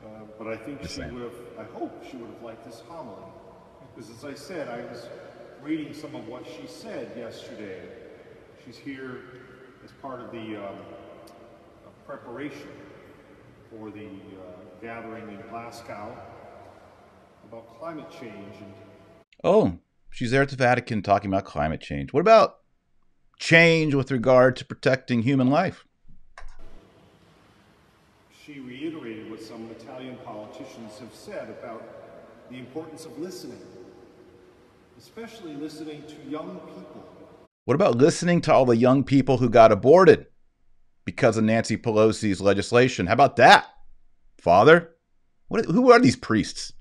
Uh, 0.03 0.07
but 0.37 0.47
I 0.47 0.57
think 0.57 0.81
she 0.81 0.87
saying. 0.87 1.13
would 1.13 1.23
have, 1.23 1.33
I 1.57 1.63
hope 1.63 2.03
she 2.09 2.17
would 2.17 2.29
have 2.29 2.41
liked 2.43 2.65
this 2.65 2.83
homily. 2.87 3.23
Because 3.95 4.11
as 4.11 4.25
I 4.25 4.33
said, 4.33 4.67
I 4.67 4.81
was 4.91 5.07
reading 5.63 5.93
some 5.93 6.13
of 6.15 6.27
what 6.27 6.45
she 6.45 6.67
said 6.67 7.11
yesterday. 7.17 7.81
She's 8.65 8.77
here 8.77 9.21
as 9.83 9.91
part 10.01 10.19
of 10.19 10.31
the 10.31 10.57
um, 10.57 10.75
uh, 11.85 11.89
preparation 12.05 12.69
for 13.69 13.91
the 13.91 14.05
uh, 14.07 14.81
gathering 14.81 15.29
in 15.29 15.41
Glasgow 15.49 16.17
about 17.47 17.79
climate 17.79 18.11
change. 18.11 18.55
And 18.59 18.73
Oh, 19.43 19.77
she's 20.15 20.31
there 20.31 20.41
at 20.41 20.49
the 20.49 20.55
Vatican 20.55 21.01
talking 21.01 21.29
about 21.31 21.45
climate 21.45 21.81
change. 21.81 22.13
What 22.13 22.21
about 22.21 22.57
change 23.37 23.93
with 23.93 24.11
regard 24.11 24.55
to 24.57 24.65
protecting 24.65 25.21
human 25.21 25.49
life? 25.49 25.85
she 28.45 28.59
reiterated 28.59 29.31
what 29.31 29.41
some 29.41 29.67
Italian 29.71 30.15
politicians 30.17 30.99
have 30.99 31.13
said 31.13 31.49
about 31.49 31.81
the 32.51 32.59
importance 32.59 33.05
of 33.05 33.17
listening, 33.17 33.59
especially 34.99 35.55
listening 35.55 36.03
to 36.03 36.29
young 36.29 36.59
people. 36.59 37.03
What 37.63 37.73
about 37.73 37.97
listening 37.97 38.41
to 38.41 38.53
all 38.53 38.65
the 38.65 38.77
young 38.77 39.03
people 39.03 39.37
who 39.37 39.49
got 39.49 39.71
aborted 39.71 40.27
because 41.05 41.37
of 41.37 41.43
Nancy 41.43 41.75
Pelosi's 41.75 42.39
legislation? 42.39 43.07
How 43.07 43.13
about 43.13 43.37
that, 43.37 43.65
Father? 44.37 44.91
What, 45.47 45.65
who 45.65 45.91
are 45.91 45.99
these 45.99 46.15
priests? 46.15 46.71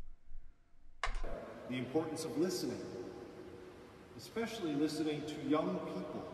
The 1.70 1.78
importance 1.78 2.26
of 2.26 2.36
listening, 2.36 2.83
especially 4.16 4.74
listening 4.74 5.22
to 5.22 5.48
young 5.48 5.78
people. 5.78 6.24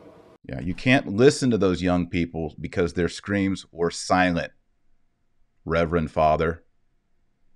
Yeah, 0.48 0.60
you 0.60 0.74
can't 0.74 1.06
listen 1.06 1.50
to 1.50 1.58
those 1.58 1.82
young 1.82 2.08
people 2.08 2.54
because 2.60 2.94
their 2.94 3.08
screams 3.08 3.66
were 3.72 3.90
silent. 3.90 4.52
Reverend 5.64 6.10
Father. 6.10 6.64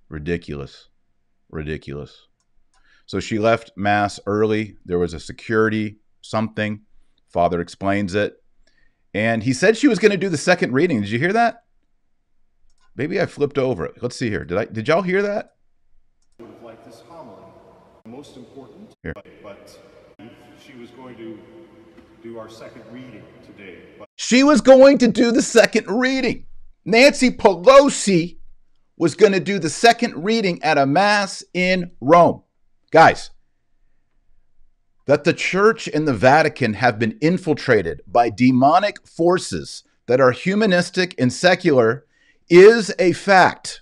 Ridiculous. 0.09 0.89
Ridiculous. 1.49 2.27
So 3.05 3.19
she 3.19 3.39
left 3.39 3.71
Mass 3.75 4.19
early. 4.25 4.77
There 4.85 4.99
was 4.99 5.13
a 5.13 5.19
security 5.19 5.97
something. 6.21 6.81
Father 7.29 7.59
explains 7.61 8.15
it. 8.15 8.41
And 9.13 9.43
he 9.43 9.53
said 9.53 9.77
she 9.77 9.87
was 9.87 9.99
going 9.99 10.11
to 10.11 10.17
do 10.17 10.29
the 10.29 10.37
second 10.37 10.73
reading. 10.73 11.01
Did 11.01 11.09
you 11.09 11.19
hear 11.19 11.33
that? 11.33 11.63
Maybe 12.95 13.19
I 13.19 13.25
flipped 13.25 13.57
over 13.57 13.85
it. 13.85 14.01
Let's 14.01 14.15
see 14.15 14.29
here. 14.29 14.45
Did 14.45 14.57
I 14.57 14.65
did 14.65 14.87
y'all 14.87 15.01
hear 15.01 15.21
that? 15.21 15.55
Would 16.39 16.49
have 16.49 16.63
liked 16.63 16.85
this 16.85 17.03
homily. 17.07 17.43
Most 18.05 18.37
important, 18.37 18.93
Here. 19.03 19.13
but, 19.13 19.25
but 19.43 19.79
was 20.85 20.91
going 20.91 21.15
to 21.15 21.39
do 22.21 22.37
our 22.37 22.47
second 22.47 22.83
reading 22.91 23.23
today. 23.43 23.79
But 23.97 24.07
She 24.17 24.43
was 24.43 24.61
going 24.61 24.99
to 24.99 25.07
do 25.07 25.31
the 25.31 25.41
second 25.41 25.87
reading. 25.87 26.45
Nancy 26.85 27.31
Pelosi 27.31 28.37
was 28.95 29.15
going 29.15 29.31
to 29.31 29.39
do 29.39 29.57
the 29.57 29.69
second 29.69 30.23
reading 30.23 30.61
at 30.61 30.77
a 30.77 30.85
mass 30.85 31.43
in 31.55 31.89
Rome. 31.99 32.43
Guys, 32.91 33.31
that 35.07 35.23
the 35.23 35.33
church 35.33 35.87
and 35.87 36.07
the 36.07 36.13
Vatican 36.13 36.75
have 36.75 36.99
been 36.99 37.17
infiltrated 37.19 38.01
by 38.05 38.29
demonic 38.29 39.07
forces 39.07 39.83
that 40.05 40.21
are 40.21 40.31
humanistic 40.31 41.15
and 41.17 41.33
secular 41.33 42.05
is 42.47 42.93
a 42.99 43.11
fact. 43.13 43.81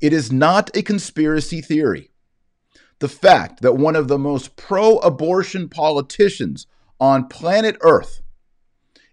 It 0.00 0.12
is 0.12 0.30
not 0.30 0.70
a 0.76 0.82
conspiracy 0.82 1.60
theory. 1.60 2.12
The 2.98 3.08
fact 3.08 3.60
that 3.62 3.76
one 3.76 3.96
of 3.96 4.08
the 4.08 4.18
most 4.18 4.56
pro 4.56 4.98
abortion 4.98 5.68
politicians 5.68 6.66
on 6.98 7.28
planet 7.28 7.76
Earth 7.82 8.22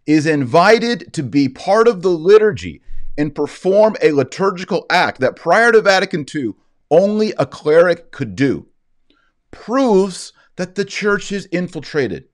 is 0.06 0.26
invited 0.26 1.14
to 1.14 1.24
be 1.24 1.50
part 1.50 1.88
of 1.88 2.02
the 2.02 2.10
liturgy 2.10 2.82
and 3.18 3.36
perform 3.36 3.96
a 4.02 4.12
liturgical 4.12 4.86
act 4.90 5.20
that 5.20 5.36
prior 5.36 5.72
to 5.72 5.82
Vatican 5.82 6.26
II 6.34 6.54
only 6.90 7.34
a 7.38 7.46
cleric 7.46 8.12
could 8.12 8.36
do 8.36 8.68
proves 9.52 10.34
that 10.56 10.76
the 10.76 10.86
church 10.86 11.32
is 11.32 11.48
infiltrated. 11.48 12.26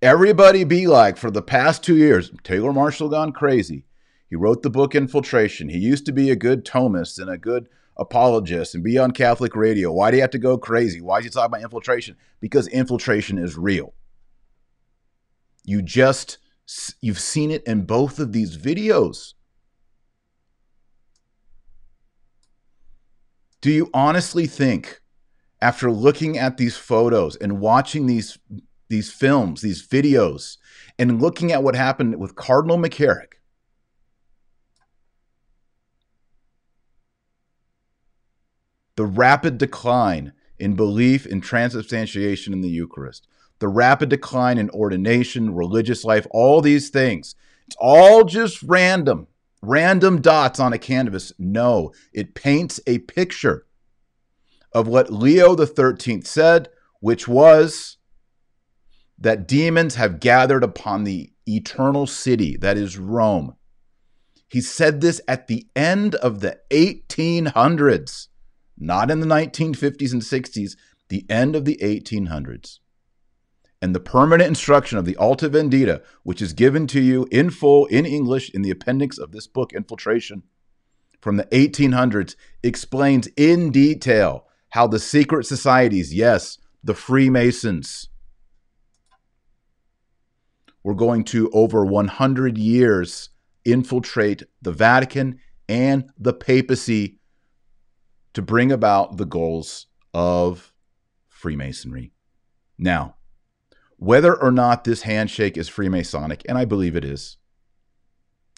Everybody 0.00 0.64
be 0.64 0.86
like 0.86 1.16
for 1.16 1.30
the 1.30 1.42
past 1.42 1.82
two 1.82 1.96
years, 1.96 2.30
Taylor 2.42 2.72
Marshall 2.72 3.08
gone 3.08 3.32
crazy. 3.32 3.84
He 4.28 4.36
wrote 4.36 4.62
the 4.62 4.70
book 4.70 4.94
Infiltration. 4.94 5.68
He 5.68 5.78
used 5.78 6.06
to 6.06 6.12
be 6.12 6.30
a 6.30 6.36
good 6.36 6.64
Thomist 6.64 7.18
and 7.18 7.30
a 7.30 7.38
good 7.38 7.68
apologist 7.96 8.74
and 8.74 8.82
be 8.82 8.98
on 8.98 9.10
Catholic 9.10 9.54
radio. 9.54 9.92
Why 9.92 10.10
do 10.10 10.16
you 10.16 10.22
have 10.22 10.30
to 10.30 10.38
go 10.38 10.58
crazy? 10.58 11.00
Why 11.00 11.18
is 11.18 11.24
he 11.24 11.30
talking 11.30 11.46
about 11.46 11.62
infiltration? 11.62 12.16
Because 12.40 12.66
infiltration 12.68 13.38
is 13.38 13.56
real. 13.56 13.94
You 15.64 15.82
just 15.82 16.38
you've 17.00 17.20
seen 17.20 17.50
it 17.50 17.62
in 17.64 17.84
both 17.84 18.18
of 18.18 18.32
these 18.32 18.56
videos. 18.56 19.34
Do 23.60 23.70
you 23.70 23.90
honestly 23.94 24.46
think 24.46 25.00
after 25.60 25.90
looking 25.90 26.36
at 26.36 26.56
these 26.56 26.76
photos 26.76 27.36
and 27.36 27.60
watching 27.60 28.06
these 28.06 28.38
these 28.88 29.10
films, 29.10 29.62
these 29.62 29.86
videos 29.86 30.58
and 30.98 31.22
looking 31.22 31.52
at 31.52 31.62
what 31.62 31.74
happened 31.74 32.18
with 32.18 32.34
Cardinal 32.34 32.76
McCarrick 32.76 33.31
the 38.96 39.04
rapid 39.06 39.58
decline 39.58 40.32
in 40.58 40.76
belief 40.76 41.26
in 41.26 41.40
transubstantiation 41.40 42.52
in 42.52 42.60
the 42.60 42.68
Eucharist, 42.68 43.26
the 43.58 43.68
rapid 43.68 44.08
decline 44.08 44.58
in 44.58 44.70
ordination, 44.70 45.54
religious 45.54 46.04
life, 46.04 46.26
all 46.30 46.60
these 46.60 46.90
things. 46.90 47.34
It's 47.66 47.76
all 47.78 48.24
just 48.24 48.62
random, 48.62 49.28
random 49.60 50.20
dots 50.20 50.60
on 50.60 50.72
a 50.72 50.78
canvas. 50.78 51.32
No, 51.38 51.92
it 52.12 52.34
paints 52.34 52.80
a 52.86 52.98
picture 52.98 53.66
of 54.72 54.88
what 54.88 55.12
Leo 55.12 55.54
the 55.54 55.66
13th 55.66 56.26
said, 56.26 56.68
which 57.00 57.28
was 57.28 57.98
that 59.18 59.46
demons 59.46 59.94
have 59.94 60.20
gathered 60.20 60.64
upon 60.64 61.04
the 61.04 61.32
eternal 61.46 62.06
city, 62.06 62.56
that 62.56 62.76
is 62.76 62.98
Rome. 62.98 63.56
He 64.48 64.60
said 64.60 65.00
this 65.00 65.20
at 65.26 65.46
the 65.46 65.66
end 65.74 66.14
of 66.16 66.40
the 66.40 66.58
1800s 66.70 68.28
not 68.78 69.10
in 69.10 69.20
the 69.20 69.26
1950s 69.26 70.12
and 70.12 70.22
60s, 70.22 70.76
the 71.08 71.24
end 71.28 71.54
of 71.54 71.64
the 71.64 71.78
1800s. 71.82 72.78
And 73.80 73.94
the 73.94 74.00
permanent 74.00 74.48
instruction 74.48 74.96
of 74.96 75.04
the 75.04 75.16
Alta 75.16 75.50
Vendita, 75.50 76.02
which 76.22 76.40
is 76.40 76.52
given 76.52 76.86
to 76.88 77.00
you 77.00 77.26
in 77.30 77.50
full 77.50 77.86
in 77.86 78.06
English 78.06 78.50
in 78.50 78.62
the 78.62 78.70
appendix 78.70 79.18
of 79.18 79.32
this 79.32 79.46
book, 79.46 79.72
Infiltration, 79.72 80.44
from 81.20 81.36
the 81.36 81.44
1800s, 81.46 82.36
explains 82.62 83.26
in 83.36 83.70
detail 83.70 84.46
how 84.70 84.86
the 84.86 85.00
secret 85.00 85.46
societies, 85.46 86.14
yes, 86.14 86.58
the 86.82 86.94
Freemasons, 86.94 88.08
were 90.84 90.94
going 90.94 91.24
to, 91.24 91.50
over 91.52 91.84
100 91.84 92.58
years, 92.58 93.30
infiltrate 93.64 94.42
the 94.60 94.72
Vatican 94.72 95.38
and 95.68 96.10
the 96.18 96.32
papacy 96.32 97.20
to 98.34 98.42
bring 98.42 98.72
about 98.72 99.16
the 99.16 99.26
goals 99.26 99.86
of 100.14 100.72
Freemasonry. 101.28 102.12
Now, 102.78 103.16
whether 103.96 104.34
or 104.34 104.50
not 104.50 104.84
this 104.84 105.02
handshake 105.02 105.56
is 105.56 105.70
Freemasonic, 105.70 106.42
and 106.48 106.58
I 106.58 106.64
believe 106.64 106.96
it 106.96 107.04
is, 107.04 107.36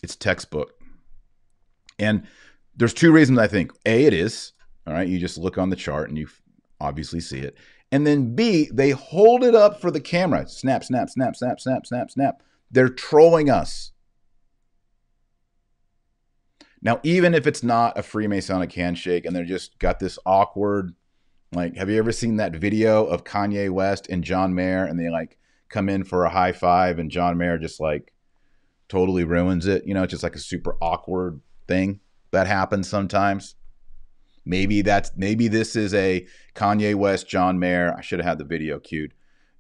it's 0.03 0.17
textbook. 0.17 0.73
And 1.99 2.27
there's 2.77 2.95
two 2.95 3.13
reasons 3.13 3.39
I 3.39 3.47
think. 3.47 3.73
A, 3.87 4.05
it 4.05 4.13
is. 4.13 4.53
All 4.87 4.93
right. 4.93 5.09
You 5.09 5.19
just 5.19 5.39
look 5.39 5.59
on 5.59 5.71
the 5.71 5.77
chart 5.77 6.09
and 6.09 6.19
you 6.19 6.29
obviously 6.81 7.21
see 7.21 7.39
it. 7.39 7.57
And 7.93 8.07
then 8.07 8.35
B, 8.35 8.69
they 8.73 8.91
hold 8.91 9.45
it 9.45 9.55
up 9.55 9.81
for 9.81 9.91
the 9.91 10.01
camera. 10.01 10.49
Snap, 10.49 10.85
snap, 10.85 11.09
snap, 11.09 11.37
snap, 11.37 11.61
snap, 11.61 11.87
snap, 11.87 12.11
snap. 12.11 12.43
They're 12.71 12.89
trolling 12.89 13.49
us. 13.49 13.93
Now, 16.85 17.01
even 17.03 17.35
if 17.35 17.47
it's 17.47 17.63
not 17.63 17.99
a 17.99 18.03
Freemasonic 18.03 18.73
handshake 18.75 19.25
and 19.25 19.35
they're 19.35 19.45
just 19.45 19.79
got 19.79 19.99
this 19.99 20.19
awkward, 20.27 20.95
like, 21.53 21.77
have 21.77 21.89
you 21.89 21.99
ever 21.99 22.13
seen 22.13 22.37
that 22.37 22.55
video 22.55 23.07
of 23.07 23.25
Kanye 23.25 23.71
West 23.71 24.07
and 24.11 24.23
John 24.23 24.55
Mayer 24.55 24.85
and 24.85 25.01
they 25.01 25.09
like 25.09 25.39
come 25.71 25.89
in 25.89 26.05
for 26.05 26.25
a 26.25 26.31
high 26.31 26.53
five 26.53 26.99
and 26.99 27.11
John 27.11 27.39
Mayer 27.39 27.59
just 27.59 27.81
like 27.81 28.13
totally 28.89 29.25
ruins 29.25 29.67
it? 29.67 29.87
You 29.87 29.95
know, 29.95 30.03
it's 30.03 30.11
just 30.11 30.23
like 30.23 30.37
a 30.37 30.41
super 30.41 30.77
awkward 30.83 31.41
thing 31.67 32.01
that 32.33 32.47
happens 32.47 32.87
sometimes. 32.87 33.55
Maybe 34.45 34.83
that's 34.83 35.11
maybe 35.17 35.49
this 35.49 35.77
is 35.77 35.95
a 35.95 36.27
Kanye 36.55 36.95
West 36.95 37.27
John 37.27 37.59
Mayer. 37.59 37.95
I 37.97 38.03
should 38.03 38.19
have 38.19 38.27
had 38.27 38.39
the 38.39 38.45
video 38.45 38.79
queued. 38.79 39.15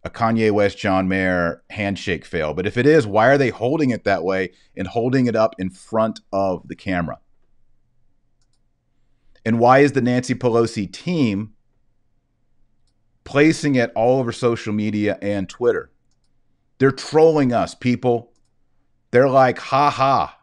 A 0.04 0.10
Kanye 0.10 0.50
West 0.50 0.76
John 0.76 1.08
Mayer 1.08 1.62
handshake 1.70 2.26
fail. 2.26 2.52
But 2.52 2.66
if 2.66 2.76
it 2.76 2.84
is, 2.84 3.06
why 3.06 3.28
are 3.28 3.38
they 3.38 3.48
holding 3.48 3.88
it 3.90 4.04
that 4.04 4.22
way 4.22 4.52
and 4.76 4.86
holding 4.86 5.26
it 5.26 5.34
up 5.34 5.54
in 5.58 5.70
front 5.70 6.20
of 6.30 6.68
the 6.68 6.76
camera? 6.76 7.18
And 9.46 9.58
why 9.58 9.78
is 9.78 9.92
the 9.92 10.02
Nancy 10.02 10.34
Pelosi 10.34 10.90
team 10.90 11.54
placing 13.24 13.76
it 13.76 13.92
all 13.94 14.18
over 14.20 14.30
social 14.30 14.74
media 14.74 15.18
and 15.22 15.48
Twitter? 15.48 15.90
They're 16.78 16.92
trolling 16.92 17.52
us, 17.52 17.74
people. 17.74 18.32
They're 19.10 19.28
like, 19.28 19.58
ha 19.58 19.90
ha. 19.90 20.38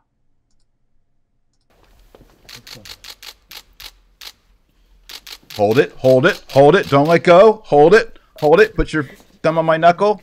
Hold 5.55 5.77
it, 5.77 5.91
hold 5.93 6.25
it, 6.25 6.43
hold 6.49 6.75
it. 6.75 6.89
Don't 6.89 7.07
let 7.07 7.23
go. 7.23 7.61
Hold 7.65 7.93
it, 7.93 8.17
hold 8.39 8.59
it. 8.59 8.75
Put 8.75 8.93
your 8.93 9.07
thumb 9.41 9.57
on 9.57 9.65
my 9.65 9.77
knuckle. 9.77 10.21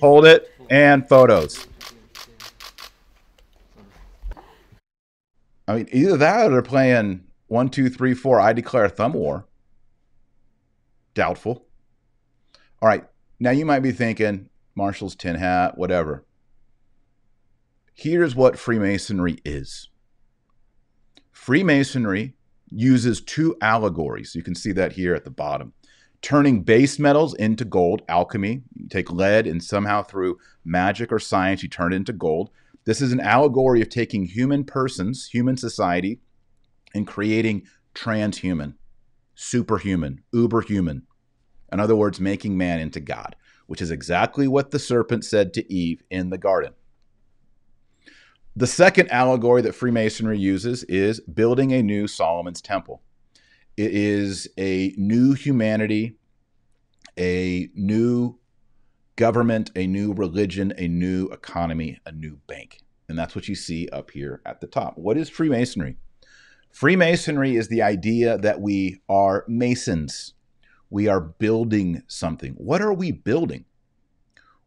Hold 0.00 0.26
it. 0.26 0.50
And 0.70 1.08
photos. 1.08 1.66
I 5.68 5.76
mean, 5.76 5.88
either 5.92 6.16
that 6.16 6.46
or 6.46 6.50
they're 6.50 6.62
playing 6.62 7.24
one, 7.46 7.68
two, 7.68 7.88
three, 7.88 8.14
four. 8.14 8.40
I 8.40 8.52
declare 8.52 8.88
thumb 8.88 9.12
war. 9.12 9.46
Doubtful. 11.14 11.66
All 12.80 12.88
right. 12.88 13.04
Now 13.38 13.50
you 13.50 13.64
might 13.64 13.80
be 13.80 13.92
thinking 13.92 14.48
Marshall's 14.74 15.14
tin 15.14 15.36
hat, 15.36 15.76
whatever. 15.76 16.24
Here's 17.94 18.34
what 18.34 18.58
Freemasonry 18.58 19.38
is 19.44 19.88
Freemasonry 21.30 22.34
uses 22.70 23.20
two 23.20 23.56
allegories. 23.60 24.34
You 24.34 24.42
can 24.42 24.54
see 24.54 24.72
that 24.72 24.92
here 24.92 25.14
at 25.14 25.24
the 25.24 25.30
bottom. 25.30 25.74
Turning 26.22 26.62
base 26.62 27.00
metals 27.00 27.34
into 27.34 27.64
gold, 27.64 28.02
alchemy. 28.08 28.62
You 28.76 28.88
take 28.88 29.10
lead 29.10 29.46
and 29.48 29.62
somehow 29.62 30.04
through 30.04 30.38
magic 30.64 31.10
or 31.10 31.18
science, 31.18 31.62
you 31.62 31.68
turn 31.68 31.92
it 31.92 31.96
into 31.96 32.12
gold. 32.12 32.50
This 32.84 33.00
is 33.00 33.12
an 33.12 33.20
allegory 33.20 33.82
of 33.82 33.88
taking 33.88 34.24
human 34.24 34.64
persons, 34.64 35.28
human 35.32 35.56
society, 35.56 36.20
and 36.94 37.06
creating 37.06 37.66
transhuman, 37.94 38.74
superhuman, 39.34 40.22
uberhuman. 40.32 41.02
In 41.72 41.80
other 41.80 41.96
words, 41.96 42.20
making 42.20 42.56
man 42.56 42.78
into 42.78 43.00
God, 43.00 43.34
which 43.66 43.82
is 43.82 43.90
exactly 43.90 44.46
what 44.46 44.70
the 44.70 44.78
serpent 44.78 45.24
said 45.24 45.52
to 45.54 45.72
Eve 45.72 46.02
in 46.10 46.30
the 46.30 46.38
garden. 46.38 46.72
The 48.54 48.66
second 48.66 49.10
allegory 49.10 49.62
that 49.62 49.74
Freemasonry 49.74 50.38
uses 50.38 50.84
is 50.84 51.20
building 51.20 51.72
a 51.72 51.82
new 51.82 52.06
Solomon's 52.06 52.60
Temple. 52.60 53.02
It 53.76 53.92
is 53.94 54.48
a 54.58 54.94
new 54.98 55.32
humanity, 55.32 56.18
a 57.18 57.70
new 57.74 58.38
government, 59.16 59.70
a 59.74 59.86
new 59.86 60.12
religion, 60.12 60.72
a 60.76 60.88
new 60.88 61.28
economy, 61.28 61.98
a 62.04 62.12
new 62.12 62.38
bank. 62.46 62.80
And 63.08 63.18
that's 63.18 63.34
what 63.34 63.48
you 63.48 63.54
see 63.54 63.88
up 63.88 64.10
here 64.10 64.42
at 64.44 64.60
the 64.60 64.66
top. 64.66 64.98
What 64.98 65.16
is 65.16 65.30
Freemasonry? 65.30 65.96
Freemasonry 66.70 67.56
is 67.56 67.68
the 67.68 67.82
idea 67.82 68.38
that 68.38 68.60
we 68.60 69.00
are 69.08 69.44
masons. 69.48 70.34
We 70.90 71.08
are 71.08 71.20
building 71.20 72.02
something. 72.06 72.52
What 72.52 72.82
are 72.82 72.92
we 72.92 73.12
building? 73.12 73.64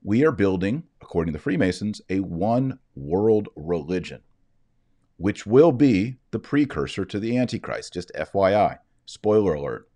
We 0.04 0.24
are 0.26 0.32
building, 0.32 0.84
according 1.02 1.34
to 1.34 1.38
the 1.38 1.42
Freemasons, 1.42 2.02
a 2.10 2.20
one 2.20 2.80
world 2.96 3.50
religion, 3.56 4.22
which 5.18 5.46
will 5.46 5.72
be 5.72 6.18
the 6.32 6.40
precursor 6.40 7.06
to 7.06 7.20
the 7.20 7.38
Antichrist. 7.38 7.94
Just 7.94 8.12
FYI, 8.16 8.78
spoiler 9.06 9.54
alert. 9.54 9.88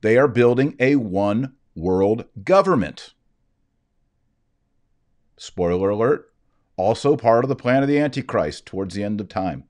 They 0.00 0.16
are 0.16 0.28
building 0.28 0.76
a 0.78 0.96
one 0.96 1.54
world 1.74 2.24
government. 2.44 3.14
Spoiler 5.36 5.90
alert, 5.90 6.32
also 6.76 7.16
part 7.16 7.44
of 7.44 7.48
the 7.48 7.56
plan 7.56 7.82
of 7.82 7.88
the 7.88 7.98
Antichrist 7.98 8.66
towards 8.66 8.94
the 8.94 9.04
end 9.04 9.20
of 9.20 9.28
time. 9.28 9.64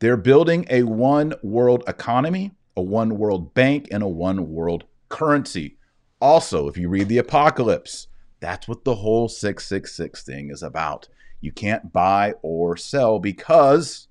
They're 0.00 0.16
building 0.16 0.66
a 0.70 0.84
one 0.84 1.34
world 1.42 1.84
economy, 1.86 2.52
a 2.76 2.82
one 2.82 3.18
world 3.18 3.54
bank, 3.54 3.88
and 3.90 4.02
a 4.02 4.08
one 4.08 4.50
world 4.50 4.84
currency. 5.08 5.76
Also, 6.20 6.68
if 6.68 6.76
you 6.76 6.88
read 6.88 7.08
the 7.08 7.18
Apocalypse, 7.18 8.08
that's 8.40 8.66
what 8.66 8.84
the 8.84 8.96
whole 8.96 9.28
666 9.28 10.22
thing 10.22 10.50
is 10.50 10.62
about. 10.62 11.08
You 11.40 11.52
can't 11.52 11.92
buy 11.92 12.34
or 12.42 12.76
sell 12.76 13.18
because 13.18 14.08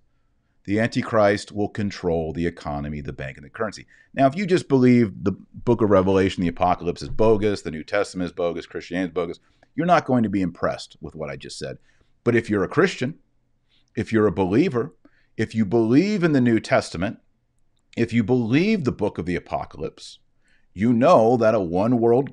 the 0.69 0.79
Antichrist 0.79 1.51
will 1.51 1.67
control 1.67 2.31
the 2.31 2.45
economy, 2.45 3.01
the 3.01 3.11
bank, 3.11 3.37
and 3.37 3.43
the 3.43 3.49
currency. 3.49 3.87
Now, 4.13 4.27
if 4.27 4.35
you 4.35 4.45
just 4.45 4.67
believe 4.67 5.23
the 5.23 5.31
book 5.31 5.81
of 5.81 5.89
Revelation, 5.89 6.43
the 6.43 6.47
Apocalypse 6.47 7.01
is 7.01 7.09
bogus, 7.09 7.63
the 7.63 7.71
New 7.71 7.83
Testament 7.83 8.27
is 8.27 8.31
bogus, 8.31 8.67
Christianity 8.67 9.09
is 9.09 9.13
bogus, 9.15 9.39
you're 9.73 9.87
not 9.87 10.05
going 10.05 10.21
to 10.21 10.29
be 10.29 10.43
impressed 10.43 10.95
with 11.01 11.15
what 11.15 11.27
I 11.27 11.37
just 11.37 11.57
said. 11.57 11.79
But 12.23 12.35
if 12.35 12.51
you're 12.51 12.63
a 12.63 12.67
Christian, 12.67 13.17
if 13.95 14.13
you're 14.13 14.27
a 14.27 14.31
believer, 14.31 14.93
if 15.37 15.55
you 15.55 15.65
believe 15.65 16.23
in 16.23 16.33
the 16.33 16.39
New 16.39 16.59
Testament, 16.59 17.17
if 17.97 18.13
you 18.13 18.23
believe 18.23 18.83
the 18.83 18.91
book 18.91 19.17
of 19.17 19.25
the 19.25 19.35
Apocalypse, 19.35 20.19
you 20.75 20.93
know 20.93 21.35
that 21.37 21.55
a 21.55 21.59
one 21.59 21.99
world 21.99 22.29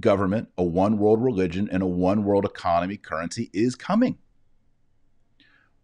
government, 0.00 0.48
a 0.56 0.64
one 0.64 0.96
world 0.96 1.22
religion, 1.22 1.68
and 1.70 1.82
a 1.82 1.86
one 1.86 2.24
world 2.24 2.46
economy 2.46 2.96
currency 2.96 3.50
is 3.52 3.74
coming. 3.74 4.16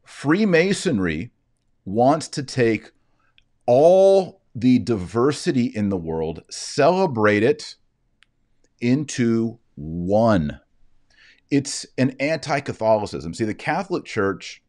Freemasonry 0.03 1.33
wants 1.91 2.29
to 2.29 2.43
take 2.43 2.91
all 3.67 4.41
the 4.55 4.79
diversity 4.79 5.67
in 5.67 5.89
the 5.89 5.97
world, 5.97 6.43
celebrate 6.51 7.43
it 7.43 7.77
into 8.81 9.59
one. 9.75 10.61
It's 11.51 11.87
an 11.99 12.17
anti 12.21 12.61
Catholicism. 12.61 13.35
See, 13.35 13.45
the 13.45 13.55
Catholic 13.55 14.05
Church 14.05 14.63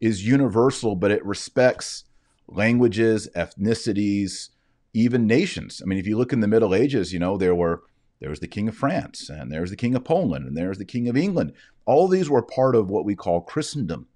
is 0.00 0.26
universal, 0.26 0.94
but 0.94 1.10
it 1.10 1.24
respects 1.24 2.04
languages, 2.46 3.28
ethnicities, 3.34 4.50
even 4.94 5.26
nations. 5.26 5.82
I 5.82 5.86
mean, 5.86 5.98
if 5.98 6.06
you 6.06 6.16
look 6.16 6.32
in 6.32 6.40
the 6.40 6.48
Middle 6.48 6.74
Ages, 6.74 7.12
you 7.12 7.18
know, 7.18 7.36
there 7.36 7.54
were 7.54 7.82
there 8.20 8.30
was 8.30 8.40
the 8.40 8.48
King 8.48 8.68
of 8.68 8.76
France, 8.76 9.28
and 9.28 9.52
there 9.52 9.60
was 9.60 9.70
the 9.70 9.76
King 9.76 9.94
of 9.94 10.04
Poland, 10.04 10.46
and 10.46 10.56
there 10.56 10.70
was 10.70 10.78
the 10.78 10.84
King 10.84 11.08
of 11.08 11.16
England. 11.16 11.52
All 11.86 12.08
these 12.08 12.28
were 12.28 12.42
part 12.42 12.74
of 12.74 12.90
what 12.90 13.04
we 13.04 13.14
call 13.14 13.40
Christendom. 13.40 14.08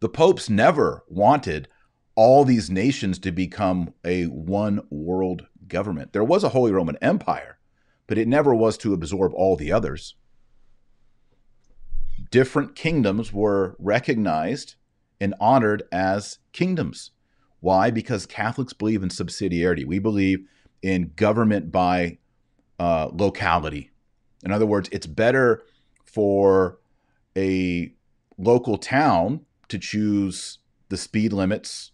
The 0.00 0.08
popes 0.08 0.48
never 0.48 1.04
wanted 1.08 1.68
all 2.14 2.44
these 2.44 2.70
nations 2.70 3.18
to 3.20 3.30
become 3.30 3.92
a 4.04 4.24
one 4.24 4.80
world 4.90 5.46
government. 5.68 6.12
There 6.12 6.24
was 6.24 6.42
a 6.42 6.48
Holy 6.48 6.72
Roman 6.72 6.96
Empire, 7.02 7.58
but 8.06 8.18
it 8.18 8.26
never 8.26 8.54
was 8.54 8.78
to 8.78 8.94
absorb 8.94 9.32
all 9.34 9.56
the 9.56 9.70
others. 9.70 10.14
Different 12.30 12.74
kingdoms 12.74 13.32
were 13.32 13.76
recognized 13.78 14.76
and 15.20 15.34
honored 15.38 15.82
as 15.92 16.38
kingdoms. 16.52 17.10
Why? 17.60 17.90
Because 17.90 18.24
Catholics 18.24 18.72
believe 18.72 19.02
in 19.02 19.10
subsidiarity. 19.10 19.84
We 19.84 19.98
believe 19.98 20.46
in 20.82 21.12
government 21.14 21.70
by 21.70 22.18
uh, 22.78 23.10
locality. 23.12 23.90
In 24.42 24.50
other 24.50 24.64
words, 24.64 24.88
it's 24.92 25.06
better 25.06 25.62
for 26.06 26.78
a 27.36 27.92
local 28.38 28.78
town 28.78 29.44
to 29.70 29.78
choose 29.78 30.58
the 30.88 30.96
speed 30.96 31.32
limits 31.32 31.92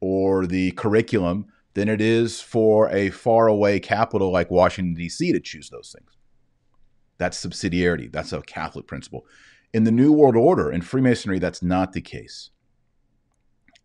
or 0.00 0.46
the 0.46 0.72
curriculum 0.72 1.46
than 1.74 1.88
it 1.88 2.00
is 2.00 2.40
for 2.40 2.88
a 2.90 3.10
faraway 3.10 3.80
capital 3.80 4.32
like 4.32 4.50
Washington, 4.50 4.94
D.C. 4.94 5.32
to 5.32 5.40
choose 5.40 5.70
those 5.70 5.94
things. 5.96 6.16
That's 7.18 7.44
subsidiarity. 7.44 8.10
That's 8.10 8.32
a 8.32 8.42
Catholic 8.42 8.86
principle. 8.86 9.26
In 9.72 9.84
the 9.84 9.92
New 9.92 10.12
World 10.12 10.36
Order, 10.36 10.70
in 10.70 10.82
Freemasonry, 10.82 11.38
that's 11.38 11.62
not 11.62 11.92
the 11.92 12.00
case. 12.00 12.50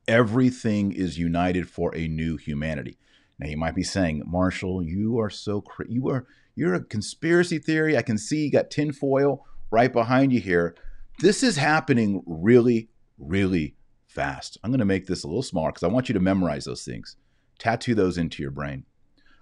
Everything 0.08 0.92
is 0.92 1.18
united 1.18 1.70
for 1.70 1.96
a 1.96 2.08
new 2.08 2.38
humanity. 2.38 2.98
Now 3.40 3.48
you 3.48 3.58
might 3.58 3.76
be 3.76 3.84
saying, 3.84 4.24
Marshall, 4.26 4.84
you 4.84 5.20
are 5.20 5.30
so 5.30 5.62
cra- 5.62 5.90
you 5.90 6.10
are 6.10 6.28
you're 6.56 6.74
a 6.74 6.84
conspiracy 6.84 7.58
theory. 7.58 7.96
I 7.98 8.02
can 8.02 8.18
see 8.18 8.46
you 8.46 8.52
got 8.52 8.70
tinfoil 8.70 9.46
right 9.72 9.92
behind 9.92 10.34
you 10.34 10.42
here. 10.42 10.76
This 11.20 11.44
is 11.44 11.58
happening 11.58 12.24
really, 12.26 12.88
really 13.18 13.76
fast. 14.08 14.58
I'm 14.64 14.72
going 14.72 14.80
to 14.80 14.86
make 14.86 15.06
this 15.06 15.26
a 15.26 15.28
little 15.28 15.44
smaller 15.44 15.70
because 15.70 15.84
I 15.84 15.92
want 15.92 16.08
you 16.08 16.14
to 16.14 16.20
memorize 16.22 16.64
those 16.64 16.86
things, 16.86 17.18
tattoo 17.58 17.94
those 17.94 18.18
into 18.18 18.42
your 18.42 18.52
brain. 18.52 18.86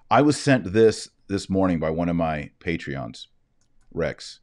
I 0.10 0.24
was 0.24 0.42
sent 0.42 0.74
this 0.74 1.08
this 1.28 1.52
morning 1.52 1.78
by 1.80 1.92
one 1.92 2.10
of 2.10 2.16
my 2.16 2.50
Patreons, 2.60 3.28
Rex. 3.94 4.40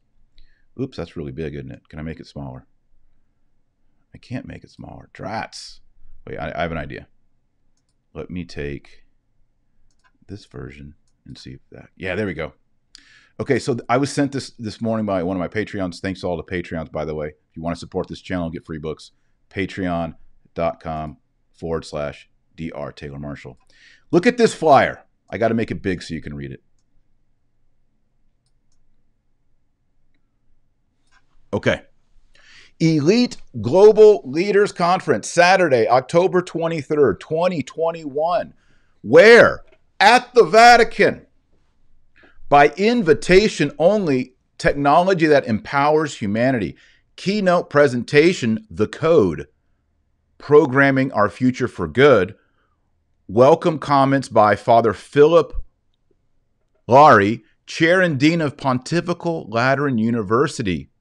Oops, 0.79 0.95
that's 0.95 1.17
really 1.17 1.33
big, 1.33 1.55
isn't 1.55 1.71
it? 1.71 1.89
Can 1.89 1.99
I 1.99 2.03
make 2.03 2.21
it 2.21 2.27
smaller? 2.27 2.67
I 4.13 4.17
can't 4.17 4.47
make 4.47 4.63
it 4.63 4.71
smaller. 4.71 5.09
Drats. 5.13 5.81
Wait, 6.25 6.37
I, 6.37 6.53
I 6.55 6.61
have 6.61 6.71
an 6.71 6.77
idea. 6.77 7.07
Let 8.13 8.29
me 8.29 8.45
take 8.45 9.03
this 10.27 10.45
version 10.45 10.95
and 11.25 11.37
see 11.37 11.51
if 11.51 11.59
that. 11.73 11.89
Yeah, 11.97 12.15
there 12.15 12.27
we 12.27 12.33
go. 12.33 12.53
Okay, 13.37 13.59
so 13.59 13.77
I 13.89 13.97
was 13.97 14.11
sent 14.11 14.31
this 14.31 14.51
this 14.51 14.79
morning 14.79 15.05
by 15.05 15.21
one 15.23 15.35
of 15.35 15.41
my 15.41 15.49
Patreons. 15.49 15.99
Thanks 15.99 16.23
all 16.23 16.37
the 16.37 16.43
Patreons, 16.43 16.89
by 16.89 17.03
the 17.03 17.13
way. 17.13 17.27
If 17.27 17.57
you 17.57 17.61
want 17.61 17.75
to 17.75 17.79
support 17.79 18.07
this 18.07 18.21
channel 18.21 18.45
and 18.45 18.53
get 18.53 18.65
free 18.65 18.77
books, 18.77 19.11
patreon.com 19.49 21.17
forward 21.53 21.85
slash 21.85 22.29
Dr. 22.55 22.91
Taylor 22.93 23.19
Marshall. 23.19 23.57
Look 24.11 24.25
at 24.25 24.37
this 24.37 24.53
flyer. 24.53 25.03
I 25.29 25.37
got 25.37 25.49
to 25.49 25.53
make 25.53 25.69
it 25.69 25.81
big 25.81 26.01
so 26.01 26.13
you 26.13 26.21
can 26.21 26.33
read 26.33 26.51
it. 26.51 26.63
Okay. 31.51 31.81
Elite 32.79 33.37
Global 33.61 34.21
Leaders 34.25 34.71
Conference, 34.71 35.29
Saturday, 35.29 35.87
October 35.87 36.41
23rd, 36.41 37.19
2021. 37.19 38.53
Where? 39.01 39.63
At 39.99 40.33
the 40.33 40.43
Vatican. 40.45 41.25
By 42.47 42.69
invitation 42.77 43.71
only, 43.79 44.35
technology 44.59 45.25
that 45.25 45.47
empowers 45.47 46.15
humanity. 46.17 46.75
Keynote 47.15 47.71
presentation, 47.71 48.67
The 48.69 48.87
Code, 48.87 49.47
Programming 50.37 51.11
Our 51.11 51.27
Future 51.27 51.67
for 51.67 51.87
Good. 51.87 52.35
Welcome 53.27 53.79
comments 53.79 54.29
by 54.29 54.55
Father 54.55 54.93
Philip 54.93 55.55
Larrey, 56.87 57.41
Chair 57.65 57.99
and 57.99 58.19
Dean 58.19 58.41
of 58.41 58.57
Pontifical 58.57 59.47
Lateran 59.49 59.97
University 59.97 60.91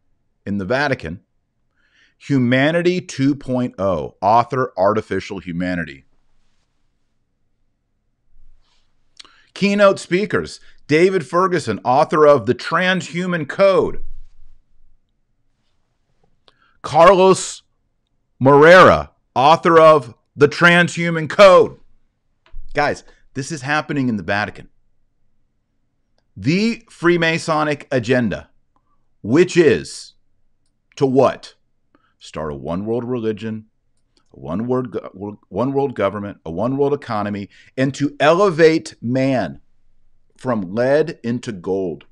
in 0.46 0.56
the 0.56 0.64
Vatican. 0.64 1.20
Humanity 2.16 3.02
2.0, 3.02 4.14
author 4.22 4.72
Artificial 4.78 5.40
Humanity. 5.40 6.06
Keynote 9.54 9.98
speakers 9.98 10.60
David 10.86 11.22
Fergusson, 11.22 11.80
author 11.84 12.26
of 12.26 12.46
The 12.46 12.54
Transhuman 12.54 13.48
Code. 13.48 14.04
Carlos 16.82 17.62
Moreira, 18.38 19.12
author 19.34 19.80
of 19.80 20.14
The 20.36 20.48
Transhuman 20.48 21.30
Code. 21.30 21.78
Guys, 22.74 23.04
this 23.34 23.50
is 23.50 23.62
happening 23.62 24.08
in 24.08 24.16
the 24.16 24.22
Vatican. 24.22 24.68
The 26.36 26.82
Freemasonic 26.90 27.86
agenda, 27.90 28.50
which 29.22 29.56
is 29.56 30.14
to 30.96 31.06
what? 31.06 31.54
Start 32.18 32.52
a 32.52 32.54
one 32.54 32.84
world 32.84 33.04
religion, 33.04 33.66
one 34.36 34.66
world, 34.66 34.96
one 35.48 35.72
world 35.72 35.94
government, 35.94 36.38
a 36.44 36.50
one 36.50 36.76
world 36.76 36.94
economy, 36.94 37.48
and 37.76 37.94
to 37.94 38.16
elevate 38.20 38.94
man 39.00 39.60
from 40.36 40.74
lead 40.74 41.18
into 41.22 41.52
gold. 41.52 42.04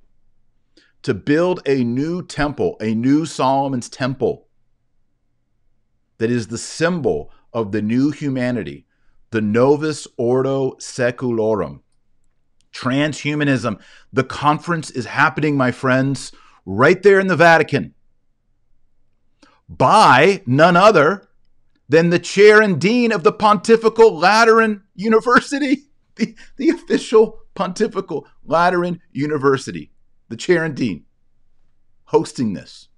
To 1.03 1.15
build 1.15 1.61
a 1.67 1.83
new 1.83 2.25
temple, 2.25 2.77
a 2.81 2.95
new 2.95 3.27
Solomon's 3.27 3.89
temple 3.89 4.47
that 6.19 6.31
is 6.31 6.47
the 6.47 6.59
symbol 6.59 7.33
of 7.53 7.73
the 7.73 7.83
new 7.83 8.11
humanity, 8.11 8.87
the 9.31 9.41
Novus 9.41 10.07
Ordo 10.17 10.73
Seclorum. 10.73 11.81
Transhumanism. 12.73 13.81
The 14.13 14.25
conference 14.25 14.91
is 14.91 15.07
happening, 15.07 15.57
my 15.57 15.73
friends, 15.73 16.33
right 16.65 17.03
there 17.03 17.21
in 17.21 17.27
the 17.27 17.37
Vatican 17.37 17.95
by 19.69 20.43
none 20.47 20.77
other 20.77 21.29
than 21.89 22.11
the 22.11 22.19
chair 22.19 22.63
and 22.63 22.81
dean 22.81 23.13
of 23.13 23.23
the 23.23 23.33
Pontifical 23.33 24.17
Lateran 24.17 24.83
University, 24.95 25.89
the, 26.17 26.35
the 26.57 26.71
official 26.71 27.41
Pontifical 27.55 28.27
Lateran 28.45 29.01
University, 29.13 29.93
the 30.29 30.37
chair 30.37 30.65
and 30.65 30.75
dean, 30.75 31.05
hosting 32.07 32.55
this. 32.55 32.89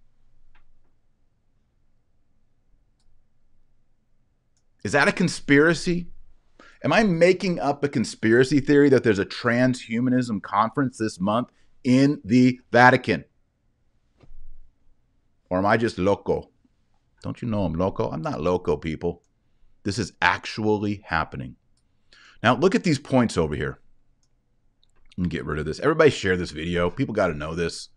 Is 4.85 4.93
that 4.93 5.09
a 5.09 5.13
conspiracy? 5.13 6.09
Am 6.85 6.93
I 6.93 7.03
making 7.03 7.59
up 7.59 7.83
a 7.83 7.89
conspiracy 7.89 8.61
theory 8.61 8.91
that 8.91 9.03
there's 9.03 9.19
a 9.19 9.25
transhumanism 9.25 10.43
conference 10.43 10.99
this 10.99 11.19
month 11.19 11.49
in 11.83 12.21
the 12.23 12.61
Vatican? 12.71 13.25
Or 15.49 15.59
am 15.59 15.67
I 15.67 15.79
just 15.79 15.99
loco? 15.99 16.51
Don't 17.25 17.41
you 17.41 17.49
know 17.49 17.65
I'm 17.65 17.73
loco? 17.73 18.11
I'm 18.11 18.21
not 18.21 18.43
loco, 18.43 18.77
people. 18.77 19.23
This 19.83 19.99
is 19.99 20.13
actually 20.21 21.01
happening. 21.07 21.57
Now, 22.43 22.55
look 22.55 22.75
at 22.75 22.85
these 22.85 22.99
points 22.99 23.39
over 23.39 23.55
here. 23.55 23.79
Me 25.17 25.27
get 25.31 25.47
rid 25.47 25.59
of 25.59 25.65
this. 25.65 25.81
Everybody 25.81 26.11
share 26.11 26.37
this 26.37 26.51
video. 26.51 26.91
People 26.91 27.15
got 27.15 27.29
to 27.29 27.35
know 27.35 27.55
this. 27.55 27.89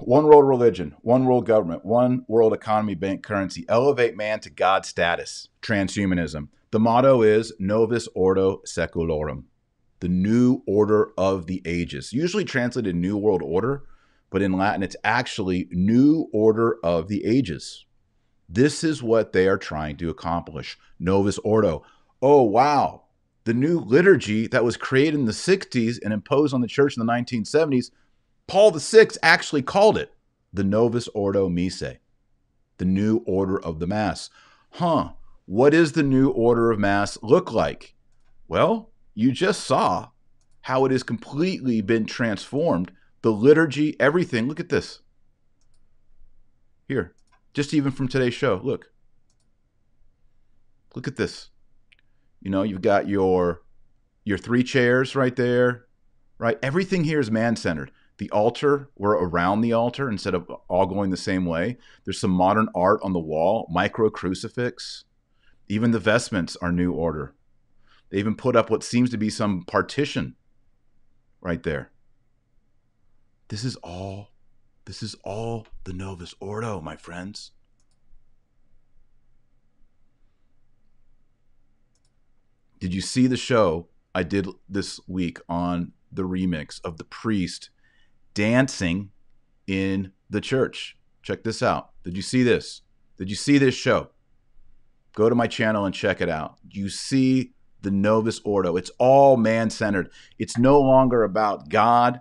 One 0.00 0.24
world 0.24 0.48
religion, 0.48 0.96
one 1.02 1.24
world 1.24 1.46
government, 1.46 1.84
one 1.84 2.24
world 2.26 2.52
economy, 2.52 2.96
bank 2.96 3.22
currency, 3.22 3.64
elevate 3.68 4.16
man 4.16 4.40
to 4.40 4.50
God 4.50 4.84
status, 4.84 5.46
transhumanism. 5.62 6.48
The 6.72 6.80
motto 6.80 7.22
is 7.22 7.52
Novus 7.60 8.08
Ordo 8.16 8.60
Seculorum, 8.66 9.44
the 10.00 10.08
new 10.08 10.64
order 10.66 11.12
of 11.16 11.46
the 11.46 11.62
ages. 11.64 12.12
Usually 12.12 12.44
translated 12.44 12.96
New 12.96 13.16
World 13.16 13.42
Order, 13.44 13.84
but 14.32 14.42
in 14.42 14.52
Latin 14.52 14.82
it's 14.82 14.96
actually 15.04 15.68
New 15.70 16.28
Order 16.32 16.78
of 16.82 17.06
the 17.06 17.24
Ages. 17.24 17.86
This 18.48 18.82
is 18.82 19.02
what 19.02 19.32
they 19.32 19.46
are 19.46 19.58
trying 19.58 19.96
to 19.98 20.10
accomplish. 20.10 20.76
Novus 20.98 21.38
Ordo. 21.38 21.84
Oh, 22.20 22.42
wow. 22.42 23.04
The 23.44 23.54
new 23.54 23.78
liturgy 23.78 24.46
that 24.48 24.64
was 24.64 24.76
created 24.76 25.14
in 25.14 25.26
the 25.26 25.32
60s 25.32 25.98
and 26.02 26.12
imposed 26.12 26.52
on 26.52 26.60
the 26.60 26.66
church 26.66 26.96
in 26.96 27.06
the 27.06 27.12
1970s 27.12 27.90
Paul 28.46 28.72
VI 28.72 29.08
actually 29.22 29.62
called 29.62 29.96
it 29.96 30.12
the 30.52 30.64
Novus 30.64 31.08
Ordo 31.08 31.48
Missae, 31.48 31.98
the 32.78 32.84
new 32.84 33.22
order 33.24 33.58
of 33.58 33.78
the 33.78 33.86
Mass. 33.86 34.28
Huh, 34.72 35.12
what 35.46 35.70
does 35.70 35.92
the 35.92 36.02
new 36.02 36.28
order 36.28 36.70
of 36.70 36.78
Mass 36.78 37.16
look 37.22 37.52
like? 37.52 37.94
Well, 38.48 38.90
you 39.14 39.32
just 39.32 39.64
saw 39.64 40.10
how 40.62 40.84
it 40.84 40.92
has 40.92 41.02
completely 41.02 41.80
been 41.80 42.04
transformed. 42.04 42.92
The 43.22 43.32
liturgy, 43.32 43.98
everything. 44.00 44.48
Look 44.48 44.60
at 44.60 44.68
this. 44.68 45.00
Here, 46.88 47.14
just 47.54 47.72
even 47.72 47.92
from 47.92 48.08
today's 48.08 48.34
show. 48.34 48.60
Look. 48.62 48.90
Look 50.94 51.08
at 51.08 51.16
this. 51.16 51.50
You 52.40 52.50
know, 52.50 52.62
you've 52.62 52.82
got 52.82 53.08
your 53.08 53.62
your 54.24 54.38
three 54.38 54.62
chairs 54.62 55.16
right 55.16 55.34
there, 55.34 55.86
right? 56.38 56.58
Everything 56.62 57.04
here 57.04 57.20
is 57.20 57.30
man-centered 57.30 57.90
the 58.18 58.30
altar 58.30 58.88
we're 58.96 59.16
around 59.16 59.60
the 59.60 59.72
altar 59.72 60.08
instead 60.08 60.34
of 60.34 60.48
all 60.68 60.86
going 60.86 61.10
the 61.10 61.16
same 61.16 61.44
way 61.44 61.76
there's 62.04 62.20
some 62.20 62.30
modern 62.30 62.68
art 62.74 63.00
on 63.02 63.12
the 63.12 63.18
wall 63.18 63.66
micro 63.70 64.10
crucifix 64.10 65.04
even 65.68 65.90
the 65.90 65.98
vestments 65.98 66.56
are 66.60 66.72
new 66.72 66.92
order 66.92 67.34
they 68.10 68.18
even 68.18 68.36
put 68.36 68.54
up 68.54 68.70
what 68.70 68.84
seems 68.84 69.10
to 69.10 69.16
be 69.16 69.30
some 69.30 69.64
partition 69.64 70.36
right 71.40 71.62
there 71.62 71.90
this 73.52 73.64
is 73.64 73.76
all 73.76 74.30
this 74.86 75.02
is 75.02 75.14
all 75.24 75.66
the 75.84 75.92
novus 75.92 76.34
ordo 76.40 76.80
my 76.80 76.96
friends 76.96 77.52
did 82.80 82.94
you 82.94 83.00
see 83.00 83.26
the 83.26 83.36
show 83.36 83.86
i 84.14 84.22
did 84.22 84.48
this 84.68 84.98
week 85.06 85.38
on 85.48 85.92
the 86.10 86.22
remix 86.22 86.80
of 86.82 86.96
the 86.96 87.04
priest 87.04 87.68
dancing 88.34 89.10
in 89.66 90.12
the 90.30 90.40
church. 90.40 90.96
Check 91.22 91.44
this 91.44 91.62
out. 91.62 91.90
Did 92.04 92.16
you 92.16 92.22
see 92.22 92.42
this? 92.42 92.82
Did 93.16 93.30
you 93.30 93.36
see 93.36 93.58
this 93.58 93.74
show? 93.74 94.10
Go 95.14 95.28
to 95.28 95.34
my 95.34 95.46
channel 95.46 95.84
and 95.84 95.94
check 95.94 96.20
it 96.20 96.28
out. 96.28 96.56
You 96.70 96.88
see 96.88 97.52
the 97.82 97.90
Novus 97.90 98.40
Ordo. 98.44 98.76
It's 98.76 98.90
all 98.98 99.36
man 99.36 99.70
centered. 99.70 100.10
It's 100.38 100.56
no 100.56 100.80
longer 100.80 101.22
about 101.22 101.68
God, 101.68 102.20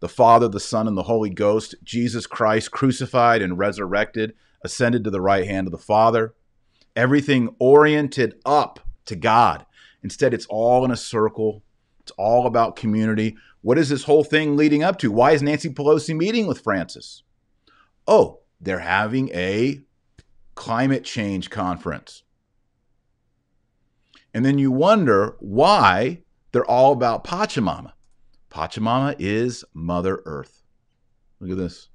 the 0.00 0.08
Father, 0.08 0.48
the 0.48 0.60
Son, 0.60 0.86
and 0.86 0.96
the 0.96 1.04
Holy 1.04 1.30
Ghost, 1.30 1.74
Jesus 1.82 2.26
Christ 2.26 2.70
crucified 2.70 3.42
and 3.42 3.58
resurrected, 3.58 4.34
ascended 4.62 5.04
to 5.04 5.10
the 5.10 5.20
right 5.20 5.46
hand 5.46 5.66
of 5.66 5.72
the 5.72 5.78
Father. 5.78 6.34
Everything 6.94 7.54
oriented 7.58 8.40
up 8.44 8.80
to 9.06 9.16
God. 9.16 9.66
Instead, 10.02 10.34
it's 10.34 10.46
all 10.46 10.84
in 10.84 10.90
a 10.90 10.96
circle. 10.96 11.62
It's 12.00 12.12
all 12.12 12.46
about 12.46 12.76
community. 12.76 13.36
What 13.62 13.78
is 13.78 13.88
this 13.88 14.04
whole 14.04 14.24
thing 14.24 14.56
leading 14.56 14.82
up 14.82 14.98
to? 14.98 15.10
Why 15.10 15.32
is 15.32 15.42
Nancy 15.42 15.68
Pelosi 15.68 16.16
meeting 16.16 16.46
with 16.46 16.60
Francis? 16.60 17.22
Oh, 18.06 18.40
they're 18.60 18.78
having 18.78 19.30
a 19.34 19.80
climate 20.54 21.04
change 21.04 21.50
conference. 21.50 22.22
And 24.32 24.44
then 24.44 24.58
you 24.58 24.70
wonder 24.70 25.36
why 25.40 26.22
they're 26.52 26.64
all 26.64 26.92
about 26.92 27.24
Pachamama. 27.24 27.92
Pachamama 28.50 29.14
is 29.18 29.64
Mother 29.74 30.22
Earth. 30.24 30.62
Look 31.40 31.50
at 31.50 31.56
this. 31.56 31.88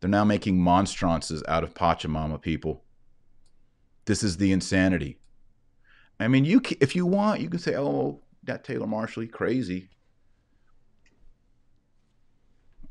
They're 0.00 0.10
now 0.10 0.24
making 0.24 0.60
monstrances 0.60 1.42
out 1.46 1.62
of 1.62 1.74
Pachamama 1.74 2.40
people. 2.40 2.82
This 4.04 4.22
is 4.22 4.36
the 4.36 4.50
insanity. 4.50 5.18
I 6.18 6.28
mean, 6.28 6.44
you 6.44 6.60
if 6.80 6.96
you 6.96 7.06
want, 7.06 7.40
you 7.40 7.48
can 7.48 7.60
say, 7.60 7.76
"Oh, 7.76 8.20
that 8.44 8.64
Taylor 8.64 8.86
Marshall, 8.86 9.26
crazy." 9.28 9.90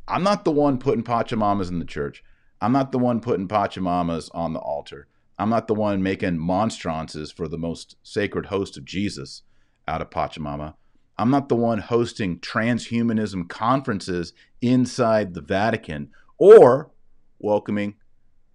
I'm 0.08 0.24
not 0.24 0.44
the 0.44 0.52
one 0.52 0.78
putting 0.78 1.04
Pachamamas 1.04 1.70
in 1.70 1.80
the 1.80 1.86
church. 1.86 2.24
I'm 2.60 2.72
not 2.72 2.92
the 2.92 3.00
one 3.00 3.22
putting 3.22 3.48
Pachamamas 3.48 4.30
on 4.34 4.54
the 4.54 4.60
altar. 4.60 5.08
I'm 5.40 5.50
not 5.50 5.68
the 5.68 5.74
one 5.74 6.04
making 6.04 6.38
monstrances 6.38 7.32
for 7.32 7.48
the 7.48 7.58
most 7.58 7.96
sacred 8.04 8.48
host 8.48 8.78
of 8.78 8.86
Jesus 8.86 9.44
out 9.88 10.02
of 10.02 10.10
Pachamama. 10.10 10.76
I'm 11.18 11.30
not 11.30 11.50
the 11.50 11.56
one 11.56 11.80
hosting 11.80 12.40
transhumanism 12.40 13.48
conferences 13.48 14.34
inside 14.62 15.34
the 15.34 15.42
Vatican 15.42 16.10
or 16.38 16.92
welcoming 17.40 17.96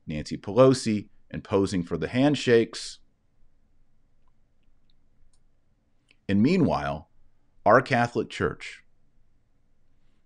Nancy 0.06 0.36
Pelosi 0.36 1.08
and 1.30 1.44
posing 1.44 1.82
for 1.82 1.96
the 1.96 2.08
handshakes. 2.08 2.98
And 6.28 6.42
meanwhile, 6.42 7.08
our 7.64 7.80
Catholic 7.80 8.30
Church 8.30 8.82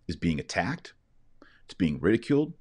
is 0.08 0.16
being 0.16 0.40
attacked, 0.40 0.94
it's 1.64 1.74
being 1.74 2.00
ridiculed. 2.00 2.54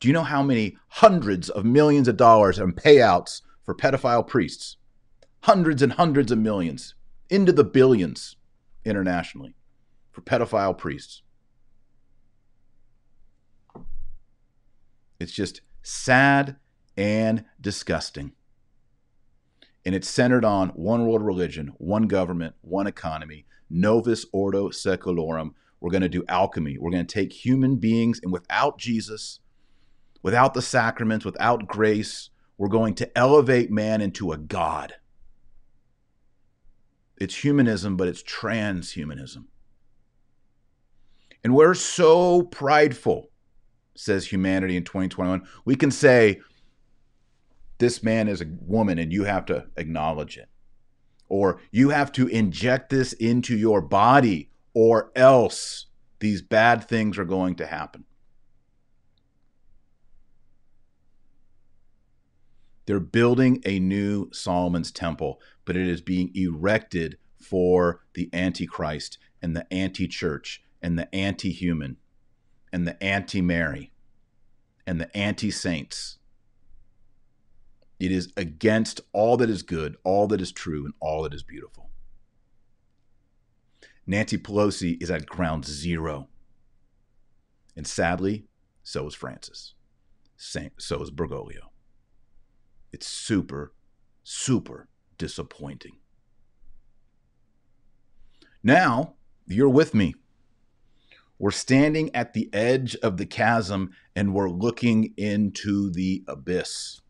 Do 0.00 0.08
you 0.08 0.14
know 0.14 0.24
how 0.24 0.42
many 0.42 0.76
hundreds 0.88 1.48
of 1.48 1.64
millions 1.64 2.08
of 2.08 2.16
dollars 2.16 2.58
in 2.58 2.72
payouts 2.72 3.42
for 3.64 3.74
pedophile 3.74 4.26
priests? 4.26 4.76
Hundreds 5.42 5.80
and 5.80 5.92
hundreds 5.92 6.32
of 6.32 6.38
millions, 6.38 6.94
into 7.32 7.50
the 7.50 7.64
billions 7.64 8.36
internationally 8.84 9.54
for 10.10 10.20
pedophile 10.20 10.76
priests. 10.76 11.22
It's 15.18 15.32
just 15.32 15.62
sad 15.82 16.56
and 16.94 17.44
disgusting. 17.58 18.32
And 19.84 19.94
it's 19.94 20.10
centered 20.10 20.44
on 20.44 20.68
one 20.70 21.06
world 21.06 21.22
religion, 21.22 21.72
one 21.78 22.06
government, 22.06 22.54
one 22.60 22.86
economy, 22.86 23.46
novus 23.70 24.26
ordo 24.32 24.68
seclorum. 24.68 25.54
We're 25.80 25.90
going 25.90 26.02
to 26.02 26.10
do 26.10 26.24
alchemy. 26.28 26.76
We're 26.78 26.90
going 26.90 27.06
to 27.06 27.14
take 27.14 27.32
human 27.32 27.76
beings, 27.76 28.20
and 28.22 28.30
without 28.30 28.78
Jesus, 28.78 29.40
without 30.22 30.52
the 30.52 30.62
sacraments, 30.62 31.24
without 31.24 31.66
grace, 31.66 32.28
we're 32.58 32.68
going 32.68 32.94
to 32.96 33.18
elevate 33.18 33.70
man 33.70 34.02
into 34.02 34.32
a 34.32 34.36
God. 34.36 34.94
It's 37.22 37.36
humanism, 37.36 37.96
but 37.96 38.08
it's 38.08 38.24
transhumanism. 38.24 39.44
And 41.44 41.54
we're 41.54 41.74
so 41.74 42.42
prideful, 42.42 43.30
says 43.94 44.26
humanity 44.26 44.76
in 44.76 44.82
2021. 44.82 45.46
We 45.64 45.76
can 45.76 45.92
say, 45.92 46.40
this 47.78 48.02
man 48.02 48.26
is 48.26 48.40
a 48.40 48.46
woman 48.62 48.98
and 48.98 49.12
you 49.12 49.22
have 49.22 49.46
to 49.46 49.66
acknowledge 49.76 50.36
it. 50.36 50.48
Or 51.28 51.60
you 51.70 51.90
have 51.90 52.10
to 52.12 52.26
inject 52.26 52.90
this 52.90 53.12
into 53.12 53.56
your 53.56 53.80
body, 53.80 54.50
or 54.74 55.12
else 55.14 55.86
these 56.18 56.42
bad 56.42 56.88
things 56.88 57.18
are 57.18 57.24
going 57.24 57.54
to 57.54 57.66
happen. 57.66 58.04
They're 62.86 62.98
building 62.98 63.62
a 63.64 63.78
new 63.78 64.28
Solomon's 64.32 64.90
temple, 64.90 65.40
but 65.64 65.76
it 65.76 65.86
is 65.86 66.00
being 66.00 66.30
erected 66.34 67.18
for 67.38 68.00
the 68.14 68.30
Antichrist 68.32 69.18
and 69.40 69.56
the 69.56 69.72
anti 69.72 70.06
church 70.06 70.62
and 70.80 70.98
the 70.98 71.12
anti 71.14 71.50
human 71.50 71.96
and 72.72 72.86
the 72.86 73.02
anti 73.02 73.40
Mary 73.40 73.92
and 74.86 75.00
the 75.00 75.14
anti 75.16 75.50
saints. 75.50 76.18
It 78.00 78.10
is 78.10 78.32
against 78.36 79.00
all 79.12 79.36
that 79.36 79.50
is 79.50 79.62
good, 79.62 79.96
all 80.02 80.26
that 80.28 80.40
is 80.40 80.50
true, 80.50 80.84
and 80.84 80.94
all 81.00 81.22
that 81.22 81.34
is 81.34 81.42
beautiful. 81.42 81.90
Nancy 84.06 84.38
Pelosi 84.38 85.00
is 85.00 85.10
at 85.10 85.26
ground 85.26 85.64
zero. 85.64 86.28
And 87.76 87.86
sadly, 87.86 88.46
so 88.82 89.06
is 89.06 89.14
Francis. 89.14 89.74
So 90.36 91.00
is 91.00 91.10
Bergoglio. 91.12 91.70
It's 92.92 93.06
super, 93.06 93.72
super 94.24 94.88
disappointing. 95.18 95.96
Now, 98.62 99.14
you're 99.46 99.68
with 99.68 99.94
me. 99.94 100.14
We're 101.38 101.50
standing 101.50 102.14
at 102.14 102.34
the 102.34 102.48
edge 102.52 102.94
of 102.96 103.16
the 103.16 103.26
chasm 103.26 103.90
and 104.14 104.32
we're 104.32 104.50
looking 104.50 105.12
into 105.16 105.90
the 105.90 106.22
abyss 106.28 107.02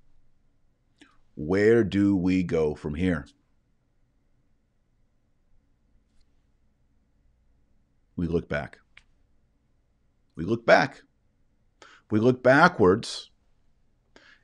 where 1.35 1.83
do 1.83 2.17
we 2.17 2.43
go 2.43 2.75
from 2.75 2.95
here? 2.95 3.27
We 8.17 8.27
look 8.27 8.49
back. 8.49 8.79
We 10.37 10.45
look 10.45 10.67
back. 10.67 11.03
We 12.11 12.21
look 12.21 12.43
backwards 12.43 13.31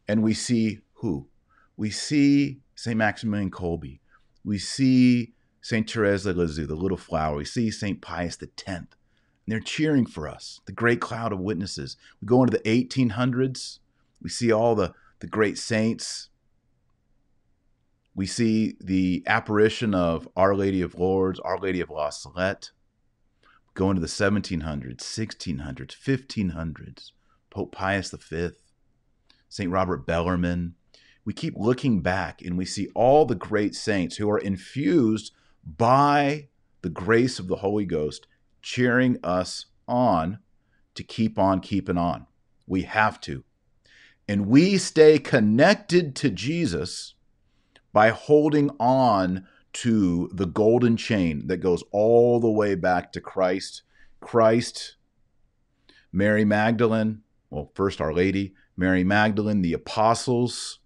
and 0.07 0.23
we 0.23 0.33
see 0.33 0.81
who? 0.95 1.29
We 1.77 1.91
see 1.91 2.61
St. 2.79 2.97
Maximilian 2.97 3.51
Kolbe. 3.51 4.01
We 4.45 4.59
see 4.59 5.35
St. 5.61 5.91
Therese 5.91 6.27
of 6.27 6.37
Lisieux, 6.37 6.67
the 6.67 6.75
little 6.75 6.97
flower. 6.97 7.37
We 7.37 7.45
see 7.45 7.71
St. 7.71 8.01
Pius 8.01 8.39
X. 8.43 8.63
And 8.67 8.87
they're 9.47 9.61
cheering 9.61 10.07
for 10.07 10.29
us, 10.29 10.61
the 10.67 10.73
great 10.73 11.01
cloud 11.01 11.33
of 11.33 11.41
witnesses. 11.41 11.97
We 12.21 12.27
go 12.27 12.43
into 12.43 12.57
the 12.57 12.63
1800s. 12.87 13.79
We 14.23 14.31
see 14.31 14.53
all 14.53 14.75
the, 14.75 14.93
the 15.21 15.27
great 15.27 15.59
saints 15.59 16.29
we 18.19 18.27
see 18.27 18.77
the 18.81 19.23
apparition 19.29 19.95
of 19.95 20.29
Our 20.35 20.57
Lady 20.57 20.83
of 20.83 20.99
Lourdes, 20.99 21.39
Our 21.39 21.57
Lady 21.57 21.81
of 21.81 21.89
La 21.89 22.11
Salette, 22.11 22.73
We 23.45 23.75
go 23.75 23.91
into 23.91 24.01
the 24.01 24.09
1700s, 24.09 24.97
1600s, 24.97 25.95
1500s, 25.97 27.13
Pope 27.49 27.71
Pius 27.71 28.11
V, 28.11 28.49
St. 29.49 29.71
Robert 29.71 30.05
Bellarmine. 30.05 30.75
We 31.29 31.35
keep 31.35 31.59
looking 31.59 32.01
back 32.01 32.41
and 32.41 32.57
we 32.57 32.65
see 32.65 32.89
all 32.95 33.27
the 33.27 33.35
great 33.35 33.75
saints 33.75 34.17
who 34.17 34.31
are 34.31 34.39
infused 34.39 35.35
by 35.63 36.49
the 36.81 36.89
grace 36.89 37.39
of 37.39 37.49
the 37.49 37.57
Holy 37.57 37.85
Ghost, 37.85 38.27
cheering 38.63 39.19
us 39.23 39.67
on 39.87 40.39
to 40.95 41.03
keep 41.03 41.39
on 41.39 41.61
keeping 41.61 41.99
on. 41.99 42.25
We 42.67 42.85
have 42.85 43.21
to. 43.21 43.45
And 44.27 44.47
we 44.47 44.79
stay 44.79 45.19
connected 45.19 46.17
to 46.17 46.31
Jesus 46.31 47.13
by 47.93 48.09
holding 48.09 48.71
on 48.81 49.47
to 49.75 50.31
the 50.33 50.47
golden 50.47 50.97
chain 50.97 51.47
that 51.49 51.59
goes 51.59 51.85
all 51.93 52.41
the 52.41 52.51
way 52.51 52.75
back 52.75 53.13
to 53.13 53.21
Christ. 53.21 53.83
Christ, 54.21 54.97
Mary 56.11 56.47
Magdalene, 56.47 57.21
well, 57.51 57.71
first 57.75 58.01
Our 58.01 58.15
Lady, 58.15 58.55
Mary 58.79 59.05
Magdalene, 59.05 59.61
the 59.61 59.75
apostles, 59.75 60.79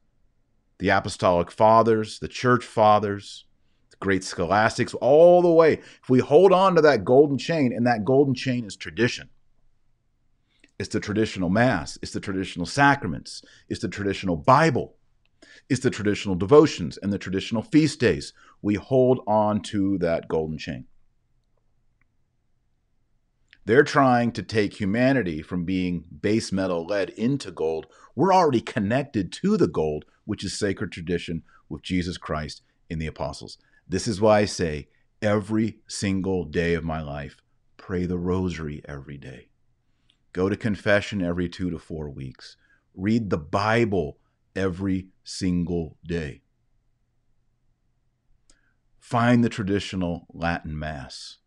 the 0.83 0.91
apostolic 0.91 1.51
fathers, 1.51 2.19
the 2.19 2.29
church 2.29 2.65
fathers, 2.65 3.45
the 3.91 3.97
great 4.01 4.25
scholastics, 4.25 4.95
all 4.95 5.41
the 5.41 5.51
way. 5.51 5.75
If 5.75 6.11
we 6.11 6.19
hold 6.19 6.53
on 6.53 6.75
to 6.75 6.83
that 6.83 7.05
golden 7.05 7.39
chain, 7.39 7.73
and 7.73 7.87
that 7.87 8.05
golden 8.05 8.35
chain 8.35 8.65
is 8.65 8.77
tradition, 8.77 9.31
it's 10.79 10.89
the 10.89 11.01
traditional 11.01 11.51
Mass, 11.51 11.99
it's 12.03 12.13
the 12.13 12.21
traditional 12.21 12.67
sacraments, 12.67 13.43
it's 13.69 13.81
the 13.81 13.89
traditional 13.89 14.37
Bible 14.37 14.97
it's 15.69 15.81
the 15.81 15.91
traditional 15.91 16.35
devotions 16.35 16.99
and 16.99 17.13
the 17.13 17.19
traditional 17.19 17.63
feast 17.63 18.01
days. 18.01 18.33
We 18.61 18.75
hold 18.75 19.21
on 19.27 19.63
to 19.63 19.97
that 19.99 20.29
golden 20.29 20.59
chain. 20.59 20.87
They're 23.65 23.85
trying 23.85 24.33
to 24.33 24.43
take 24.43 24.81
humanity 24.81 25.41
from 25.41 25.65
being 25.65 26.05
base 26.21 26.51
metal 26.51 26.85
lead 26.85 27.11
into 27.11 27.53
gold. 27.53 27.87
We're 28.17 28.35
already 28.35 28.61
connected 28.61 29.33
to 29.35 29.57
the 29.57 29.69
gold, 29.69 30.05
which 30.25 30.45
is 30.45 30.59
sacred 30.59 30.91
tradition 30.91 31.43
with 31.69 31.83
Jesus 31.83 32.19
Christ 32.19 32.63
in 32.91 32.99
the 32.99 33.07
apostles. 33.07 33.59
This 33.89 34.09
is 34.09 34.21
why 34.21 34.41
I 34.41 34.45
say 34.47 34.89
every 35.21 35.79
single 35.87 36.45
day 36.45 36.75
of 36.75 36.83
my 36.83 37.01
life, 37.01 37.37
pray 37.77 38.05
the 38.05 38.19
rosary 38.19 38.83
every 38.87 39.17
day. 39.17 39.49
Go 40.33 40.49
to 40.49 40.57
confession 40.57 41.23
every 41.23 41.49
two 41.49 41.71
to 41.71 41.79
four 41.79 42.11
weeks. 42.11 42.57
Read 42.95 43.31
the 43.31 43.39
Bible 43.39 44.19
every 44.57 45.09
single 45.23 45.99
day. 46.05 46.43
Find 48.99 49.45
the 49.45 49.49
traditional 49.49 50.27
Latin 50.33 50.79
Mass. 50.79 51.39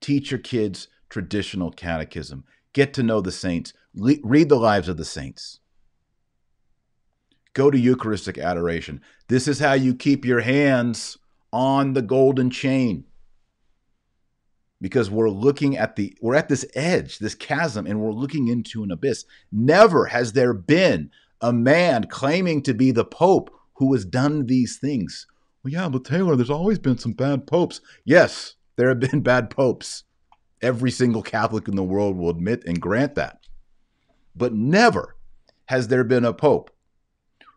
Teach 0.00 0.30
your 0.30 0.40
kids 0.40 0.88
traditional 1.14 1.70
catechism. 1.70 2.42
Get 2.72 2.92
to 2.94 3.02
know 3.04 3.20
the 3.20 3.30
saints. 3.30 3.72
Le- 3.94 4.16
read 4.24 4.48
the 4.48 4.56
lives 4.56 4.88
of 4.88 4.96
the 4.96 5.04
saints. 5.04 5.60
Go 7.52 7.70
to 7.70 7.78
Eucharistic 7.78 8.36
adoration. 8.36 9.00
This 9.28 9.46
is 9.46 9.60
how 9.60 9.74
you 9.74 9.94
keep 9.94 10.24
your 10.24 10.40
hands 10.40 11.16
on 11.52 11.92
the 11.92 12.02
golden 12.02 12.50
chain. 12.50 13.04
Because 14.80 15.08
we're 15.08 15.30
looking 15.30 15.76
at 15.76 15.94
the 15.94 16.18
we're 16.20 16.34
at 16.34 16.48
this 16.48 16.66
edge, 16.74 17.20
this 17.20 17.36
chasm 17.36 17.86
and 17.86 18.00
we're 18.00 18.10
looking 18.10 18.48
into 18.48 18.82
an 18.82 18.90
abyss. 18.90 19.24
Never 19.52 20.06
has 20.06 20.32
there 20.32 20.52
been 20.52 21.12
a 21.40 21.52
man 21.52 22.08
claiming 22.08 22.60
to 22.62 22.74
be 22.74 22.90
the 22.90 23.04
pope 23.04 23.54
who 23.74 23.92
has 23.92 24.04
done 24.04 24.46
these 24.46 24.78
things. 24.78 25.28
Well, 25.62 25.72
yeah, 25.72 25.88
but 25.88 26.04
Taylor, 26.04 26.34
there's 26.34 26.50
always 26.50 26.80
been 26.80 26.98
some 26.98 27.12
bad 27.12 27.46
popes. 27.46 27.80
Yes, 28.04 28.56
there 28.74 28.88
have 28.88 28.98
been 28.98 29.20
bad 29.20 29.48
popes. 29.48 30.02
Every 30.62 30.90
single 30.90 31.22
Catholic 31.22 31.68
in 31.68 31.76
the 31.76 31.82
world 31.82 32.16
will 32.16 32.30
admit 32.30 32.64
and 32.66 32.80
grant 32.80 33.14
that. 33.16 33.40
But 34.34 34.52
never 34.52 35.16
has 35.66 35.88
there 35.88 36.04
been 36.04 36.24
a 36.24 36.32
pope 36.32 36.70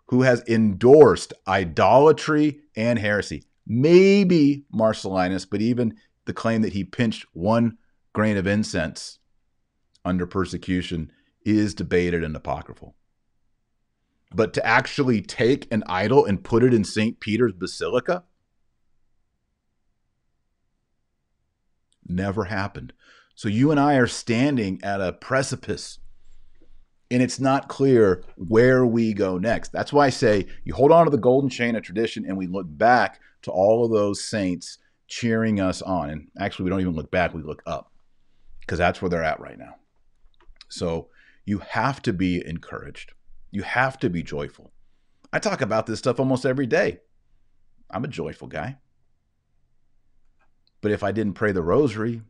who 0.08 0.22
has 0.22 0.43
endorsed 0.48 1.34
idolatry 1.48 2.62
and 2.76 3.00
heresy. 3.00 3.43
Maybe 3.66 4.66
Marcellinus, 4.74 5.45
but 5.50 5.62
even 5.62 5.95
the 6.26 6.34
claim 6.34 6.62
that 6.62 6.74
he 6.74 6.84
pinched 6.84 7.26
one 7.34 7.78
grain 8.14 8.38
of 8.38 8.48
incense 8.48 9.20
under 10.06 10.26
persecution 10.26 11.12
is 11.45 11.74
debated 11.74 12.24
and 12.24 12.36
apocryphal. 12.36 12.95
But 14.34 14.54
to 14.54 14.66
actually 14.66 15.22
take 15.22 15.72
an 15.72 15.84
idol 15.88 16.26
and 16.26 16.43
put 16.43 16.64
it 16.64 16.74
in 16.74 16.84
St. 16.84 17.20
Peter's 17.20 17.54
Basilica 17.54 18.24
never 22.10 22.45
happened. 22.45 22.93
So 23.36 23.49
you 23.49 23.72
and 23.72 23.80
I 23.80 23.95
are 23.95 24.08
standing 24.08 24.80
at 24.84 25.01
a 25.01 25.14
precipice 25.14 25.99
and 27.10 27.24
it's 27.24 27.39
not 27.39 27.70
clear 27.70 28.24
where 28.36 28.86
we 28.86 29.14
go 29.14 29.38
next. 29.38 29.72
That's 29.72 29.93
why 29.93 30.08
I 30.08 30.10
say 30.10 30.47
you 30.66 30.74
hold 30.74 30.91
on 30.91 31.05
to 31.05 31.12
the 31.12 31.18
golden 31.18 31.49
chain 31.49 31.76
of 31.76 31.84
tradition 31.84 32.26
and 32.26 32.38
we 32.38 32.47
look 32.47 32.66
back 32.68 33.22
to 33.43 33.51
all 33.51 33.86
of 33.86 33.91
those 33.91 34.24
saints 34.24 34.78
cheering 35.08 35.60
us 35.60 35.82
on. 35.82 36.10
And 36.10 36.28
actually, 36.39 36.66
we 36.66 36.70
don't 36.70 36.82
even 36.82 36.95
look 36.95 37.12
back, 37.12 37.34
we 37.34 37.41
look 37.41 37.64
up 37.66 37.91
because 38.60 38.78
that's 38.78 39.01
where 39.01 39.10
they're 39.10 39.24
at 39.24 39.39
right 39.39 39.58
now. 39.58 39.76
So 40.68 41.08
you 41.45 41.60
have 41.60 42.01
to 42.03 42.14
be 42.14 42.45
encouraged, 42.45 43.14
you 43.51 43.64
have 43.64 43.97
to 43.99 44.10
be 44.10 44.22
joyful. 44.22 44.74
I 45.32 45.39
talk 45.39 45.62
about 45.62 45.86
this 45.86 45.99
stuff 45.99 46.20
almost 46.20 46.45
every 46.45 46.66
day. 46.66 46.99
I'm 47.89 48.03
a 48.03 48.10
joyful 48.10 48.47
guy. 48.47 48.78
But 50.82 50.91
if 50.91 51.03
I 51.03 51.11
didn't 51.11 51.34
pray 51.34 51.51
the 51.51 51.61
rosary, 51.61 52.21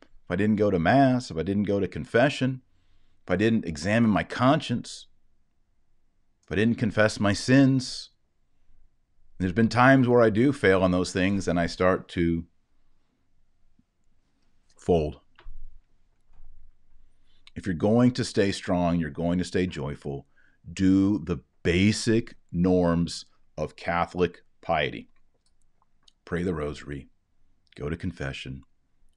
if 0.00 0.30
I 0.30 0.36
didn't 0.36 0.56
go 0.56 0.70
to 0.70 0.78
Mass, 0.78 1.30
if 1.30 1.36
I 1.36 1.42
didn't 1.42 1.64
go 1.64 1.80
to 1.80 1.88
confession, 1.88 2.62
if 3.24 3.30
I 3.30 3.36
didn't 3.36 3.64
examine 3.64 4.10
my 4.10 4.24
conscience, 4.24 5.06
if 6.44 6.50
I 6.50 6.56
didn't 6.56 6.78
confess 6.78 7.20
my 7.20 7.32
sins, 7.32 8.10
there's 9.38 9.52
been 9.52 9.68
times 9.68 10.08
where 10.08 10.22
I 10.22 10.30
do 10.30 10.52
fail 10.52 10.82
on 10.82 10.90
those 10.90 11.12
things 11.12 11.48
and 11.48 11.58
I 11.58 11.66
start 11.66 12.08
to 12.10 12.44
fold. 14.76 15.20
If 17.54 17.66
you're 17.66 17.74
going 17.74 18.12
to 18.12 18.24
stay 18.24 18.52
strong, 18.52 18.98
you're 18.98 19.10
going 19.10 19.38
to 19.38 19.44
stay 19.44 19.66
joyful, 19.66 20.26
do 20.72 21.18
the 21.18 21.40
basic 21.62 22.34
norms 22.50 23.26
of 23.56 23.76
Catholic 23.76 24.42
piety. 24.60 25.08
Pray 26.24 26.42
the 26.42 26.54
rosary, 26.54 27.08
go 27.76 27.88
to 27.88 27.96
confession, 27.96 28.62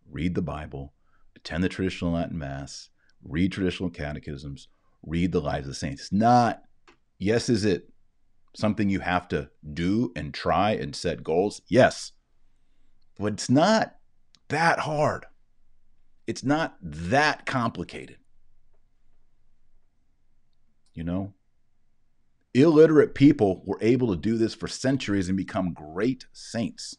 read 0.10 0.36
the 0.36 0.42
Bible, 0.42 0.94
attend 1.36 1.64
the 1.64 1.70
traditional 1.70 2.14
Latin 2.14 2.38
Mass, 2.38 2.90
read 3.24 3.52
traditional 3.52 3.90
catechisms, 3.90 4.68
read 5.04 5.32
the 5.32 5.42
lives 5.42 5.66
of 5.68 5.72
the 5.72 5.76
saints. 5.76 6.04
It's 6.04 6.12
not, 6.12 6.62
yes, 7.18 7.50
is 7.50 7.66
it 7.66 7.90
something 8.56 8.90
you 8.90 9.02
have 9.02 9.28
to 9.30 9.50
do 9.74 10.12
and 10.16 10.34
try 10.34 10.72
and 10.72 10.96
set 10.96 11.24
goals? 11.24 11.62
Yes. 11.68 12.14
But 13.18 13.34
it's 13.34 13.50
not 13.50 13.96
that 14.48 14.80
hard. 14.80 15.26
It's 16.28 16.44
not 16.44 16.78
that 16.82 17.46
complicated. 17.46 18.18
You 20.94 21.04
know? 21.04 21.34
Illiterate 22.54 23.16
people 23.16 23.64
were 23.66 23.80
able 23.82 24.16
to 24.16 24.20
do 24.20 24.38
this 24.38 24.56
for 24.56 24.68
centuries 24.68 25.28
and 25.28 25.38
become 25.38 25.74
great 25.74 26.26
saints. 26.32 26.96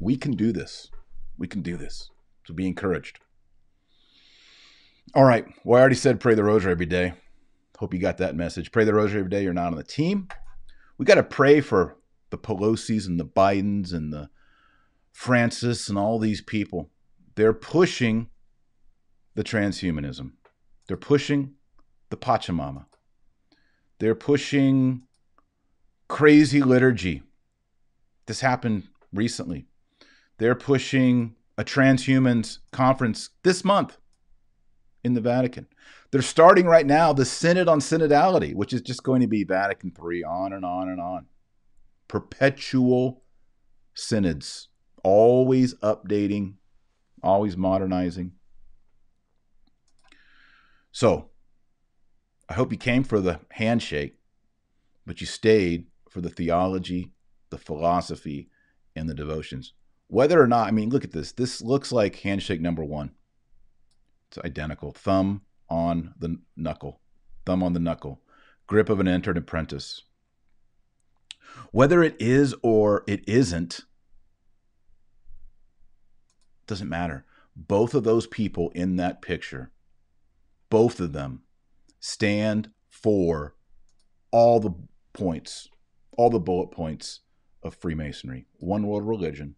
We 0.00 0.16
can 0.16 0.32
do 0.32 0.50
this. 0.50 0.90
We 1.38 1.46
can 1.46 1.62
do 1.62 1.76
this. 1.76 2.10
So 2.46 2.54
be 2.54 2.66
encouraged. 2.66 3.20
All 5.14 5.24
right. 5.24 5.44
Well, 5.64 5.78
I 5.78 5.80
already 5.80 5.96
said 5.96 6.20
pray 6.20 6.34
the 6.34 6.44
rosary 6.44 6.72
every 6.72 6.86
day. 6.86 7.12
Hope 7.78 7.94
you 7.94 8.00
got 8.00 8.18
that 8.18 8.34
message. 8.34 8.72
Pray 8.72 8.84
the 8.84 8.94
rosary 8.94 9.20
every 9.20 9.30
day. 9.30 9.42
You're 9.42 9.52
not 9.52 9.68
on 9.68 9.76
the 9.76 9.84
team. 9.84 10.28
We 10.98 11.04
got 11.04 11.14
to 11.14 11.22
pray 11.22 11.60
for 11.60 11.96
the 12.30 12.38
Pelosi's 12.38 13.06
and 13.06 13.18
the 13.18 13.24
Bidens 13.24 13.92
and 13.92 14.12
the 14.12 14.30
Francis 15.12 15.88
and 15.88 15.98
all 15.98 16.18
these 16.18 16.40
people. 16.40 16.90
They're 17.34 17.52
pushing 17.52 18.28
the 19.34 19.44
transhumanism. 19.44 20.32
They're 20.86 20.96
pushing 20.96 21.54
the 22.10 22.16
Pachamama. 22.16 22.86
They're 23.98 24.14
pushing 24.14 25.02
crazy 26.08 26.62
liturgy. 26.62 27.22
This 28.26 28.40
happened 28.40 28.88
recently. 29.12 29.66
They're 30.40 30.54
pushing 30.54 31.36
a 31.58 31.64
transhumans 31.64 32.60
conference 32.72 33.28
this 33.42 33.62
month 33.62 33.98
in 35.04 35.12
the 35.12 35.20
Vatican. 35.20 35.66
They're 36.10 36.22
starting 36.22 36.64
right 36.64 36.86
now 36.86 37.12
the 37.12 37.26
Synod 37.26 37.68
on 37.68 37.80
Synodality, 37.80 38.54
which 38.54 38.72
is 38.72 38.80
just 38.80 39.02
going 39.02 39.20
to 39.20 39.26
be 39.26 39.44
Vatican 39.44 39.92
III, 39.92 40.24
on 40.24 40.54
and 40.54 40.64
on 40.64 40.88
and 40.88 40.98
on. 40.98 41.26
Perpetual 42.08 43.22
synods, 43.92 44.68
always 45.04 45.74
updating, 45.74 46.54
always 47.22 47.58
modernizing. 47.58 48.32
So, 50.90 51.28
I 52.48 52.54
hope 52.54 52.72
you 52.72 52.78
came 52.78 53.04
for 53.04 53.20
the 53.20 53.40
handshake, 53.50 54.16
but 55.06 55.20
you 55.20 55.26
stayed 55.26 55.88
for 56.08 56.22
the 56.22 56.30
theology, 56.30 57.12
the 57.50 57.58
philosophy, 57.58 58.48
and 58.96 59.06
the 59.06 59.14
devotions. 59.14 59.74
Whether 60.10 60.42
or 60.42 60.48
not, 60.48 60.66
I 60.66 60.72
mean, 60.72 60.90
look 60.90 61.04
at 61.04 61.12
this. 61.12 61.30
This 61.30 61.62
looks 61.62 61.92
like 61.92 62.16
handshake 62.16 62.60
number 62.60 62.82
one. 62.84 63.12
It's 64.28 64.38
identical. 64.38 64.90
Thumb 64.90 65.42
on 65.68 66.14
the 66.18 66.40
knuckle. 66.56 67.00
Thumb 67.46 67.62
on 67.62 67.74
the 67.74 67.80
knuckle. 67.80 68.20
Grip 68.66 68.88
of 68.88 68.98
an 68.98 69.06
entered 69.06 69.38
apprentice. 69.38 70.02
Whether 71.70 72.02
it 72.02 72.16
is 72.18 72.56
or 72.60 73.04
it 73.06 73.22
isn't, 73.28 73.82
doesn't 76.66 76.88
matter. 76.88 77.24
Both 77.54 77.94
of 77.94 78.02
those 78.02 78.26
people 78.26 78.70
in 78.74 78.96
that 78.96 79.22
picture, 79.22 79.70
both 80.70 80.98
of 80.98 81.12
them 81.12 81.42
stand 82.00 82.72
for 82.88 83.54
all 84.32 84.58
the 84.58 84.74
points, 85.12 85.68
all 86.16 86.30
the 86.30 86.40
bullet 86.40 86.72
points 86.72 87.20
of 87.62 87.76
Freemasonry. 87.76 88.46
One 88.58 88.88
world 88.88 89.06
religion. 89.06 89.54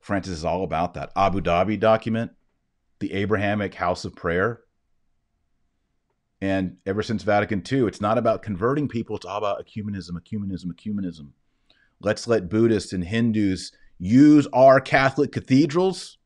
Francis 0.00 0.38
is 0.38 0.44
all 0.44 0.64
about 0.64 0.94
that. 0.94 1.12
Abu 1.14 1.40
Dhabi 1.40 1.78
document 1.78 2.32
the 3.00 3.12
Abrahamic 3.14 3.74
house 3.74 4.04
of 4.04 4.14
prayer. 4.14 4.60
And 6.40 6.76
ever 6.86 7.02
since 7.02 7.22
Vatican 7.22 7.62
II, 7.70 7.86
it's 7.86 8.00
not 8.00 8.16
about 8.16 8.42
converting 8.42 8.88
people, 8.88 9.16
it's 9.16 9.26
all 9.26 9.38
about 9.38 9.66
ecumenism, 9.66 10.12
ecumenism, 10.12 10.66
ecumenism. 10.66 11.30
Let's 12.00 12.26
let 12.26 12.48
Buddhists 12.48 12.92
and 12.92 13.04
Hindus 13.04 13.72
use 13.98 14.46
our 14.52 14.80
Catholic 14.80 15.32
cathedrals 15.32 16.16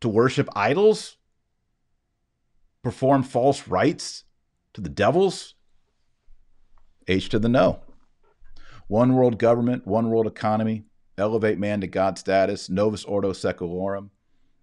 to 0.00 0.08
worship 0.08 0.48
idols, 0.54 1.16
perform 2.82 3.22
false 3.22 3.66
rites 3.66 4.24
to 4.74 4.82
the 4.82 4.90
devils. 4.90 5.54
H 7.06 7.28
to 7.30 7.38
the 7.38 7.48
no. 7.48 7.80
One 8.88 9.14
world 9.14 9.38
government, 9.38 9.86
one 9.86 10.10
world 10.10 10.26
economy, 10.26 10.84
elevate 11.18 11.58
man 11.58 11.80
to 11.80 11.86
God 11.86 12.18
status, 12.18 12.68
novus 12.68 13.04
ordo 13.04 13.32
secularum, 13.32 14.10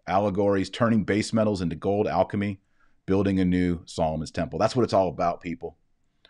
allegories, 0.08 0.70
turning 0.70 1.04
base 1.04 1.32
metals 1.34 1.62
into 1.62 1.76
gold 1.76 2.08
alchemy, 2.08 2.60
building 3.06 3.39
a 3.39 3.45
new 3.45 3.82
Solomon's 3.86 4.32
temple. 4.32 4.60
That's 4.60 4.76
what 4.76 4.84
it's 4.84 4.93
all 4.93 5.08
about, 5.08 5.41
people. 5.41 5.78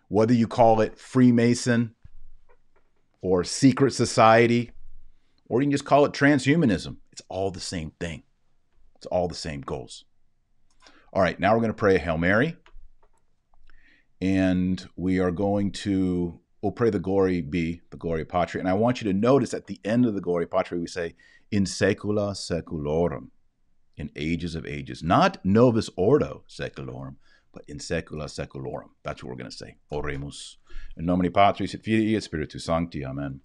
Whether 0.08 0.34
you 0.34 0.48
call 0.48 0.82
it 0.82 0.98
Freemason 1.00 1.96
or 3.22 3.44
secret 3.44 3.94
society, 3.94 4.72
or 5.48 5.62
you 5.62 5.66
can 5.66 5.72
just 5.72 5.86
call 5.86 6.06
it 6.06 6.12
transhumanism, 6.12 6.98
it's 7.12 7.22
all 7.30 7.52
the 7.52 7.60
same 7.60 7.92
thing. 8.00 8.24
It's 8.98 9.06
all 9.06 9.28
the 9.28 9.36
same 9.36 9.62
goals. 9.62 10.06
All 11.14 11.22
right, 11.22 11.40
now 11.40 11.54
we're 11.54 11.62
going 11.62 11.72
to 11.72 11.74
pray 11.74 11.96
a 11.96 12.00
Hail 12.00 12.18
Mary. 12.18 12.56
And 14.22 14.88
we 14.96 15.20
are 15.20 15.32
going 15.32 15.72
to, 15.72 16.40
we'll 16.62 16.72
pray 16.72 16.90
the 16.90 17.00
Glory 17.00 17.42
be, 17.42 17.82
the 17.90 17.98
Gloria 17.98 18.26
Patri. 18.26 18.60
And 18.60 18.70
I 18.70 18.74
want 18.74 19.02
you 19.02 19.12
to 19.12 19.18
notice 19.18 19.54
at 19.54 19.68
the 19.68 19.80
end 19.84 20.06
of 20.06 20.14
the 20.14 20.22
Gloria 20.22 20.48
Patri, 20.48 20.80
we 20.80 20.88
say, 20.88 21.16
in 21.52 21.66
secula 21.66 22.34
seculorum, 22.34 23.30
in 23.98 24.10
ages 24.16 24.56
of 24.56 24.66
ages. 24.66 25.04
Not 25.04 25.44
novus 25.44 25.90
ordo 25.96 26.44
seculorum, 26.48 27.16
but 27.54 27.64
in 27.68 27.80
secula 27.80 28.26
seculorum. 28.26 28.90
That's 29.04 29.24
what 29.24 29.30
we're 29.30 29.38
going 29.38 29.52
to 29.52 29.58
say. 29.58 29.76
Oremus. 29.92 30.58
In 30.96 31.06
nomine 31.06 31.32
Patris 31.32 31.74
et 31.74 31.84
Filii 31.84 32.16
et 32.16 32.24
Spiritus 32.24 32.66
Sancti. 32.66 33.06
Amen. 33.06 33.42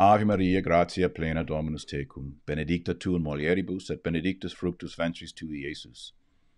Ave 0.00 0.24
Maria, 0.24 0.60
gratia 0.60 1.08
plena 1.08 1.42
Dominus 1.42 1.84
tecum, 1.84 2.34
benedicta 2.46 2.94
tu 2.94 3.16
in 3.16 3.24
mulieribus 3.24 3.90
et 3.90 4.02
benedictus 4.04 4.52
fructus 4.52 4.94
ventris 4.94 5.32
tui, 5.32 5.64
Iesus. 5.66 6.12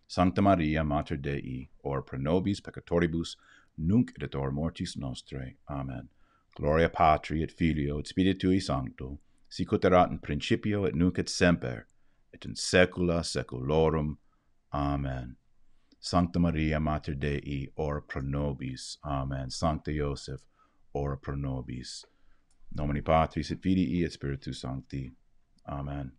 Sancta 0.07 0.43
Maria, 0.43 0.85
Mater 0.85 1.17
Dei, 1.17 1.71
ora 1.83 2.03
pro 2.03 2.19
nobis 2.19 2.61
peccatoribus, 2.61 3.37
nunc 3.81 4.13
et 4.21 4.35
hora 4.35 4.53
mortis 4.53 4.97
nostrae. 4.97 5.57
Amen. 5.69 6.09
Gloria 6.57 6.89
Patri 6.89 7.43
et 7.43 7.51
Filio 7.51 7.99
et 7.99 8.07
Spiritui 8.07 8.61
Sancto, 8.61 9.19
sicut 9.49 9.85
erat 9.85 10.11
in 10.11 10.19
principio 10.19 10.85
et 10.85 10.95
nunc 10.95 11.19
et 11.19 11.29
semper, 11.29 11.87
et 12.35 12.45
in 12.45 12.55
saecula 12.55 13.23
saeculorum. 13.25 14.19
Amen. 14.73 15.37
Sancta 16.01 16.39
Maria, 16.39 16.81
Mater 16.81 17.15
Dei, 17.15 17.69
ora 17.77 18.01
pro 18.01 18.23
nobis. 18.23 18.97
Amen. 19.05 19.51
Sancta 19.51 19.93
Joseph, 19.93 20.43
ora 20.95 21.17
pro 21.17 21.35
nobis. 21.35 22.05
Nomine 22.75 23.03
Patris 23.03 23.51
et 23.51 23.61
Filii 23.61 24.05
et 24.05 24.13
Spiritus 24.13 24.61
Sancti. 24.61 25.13
Amen. 25.69 26.13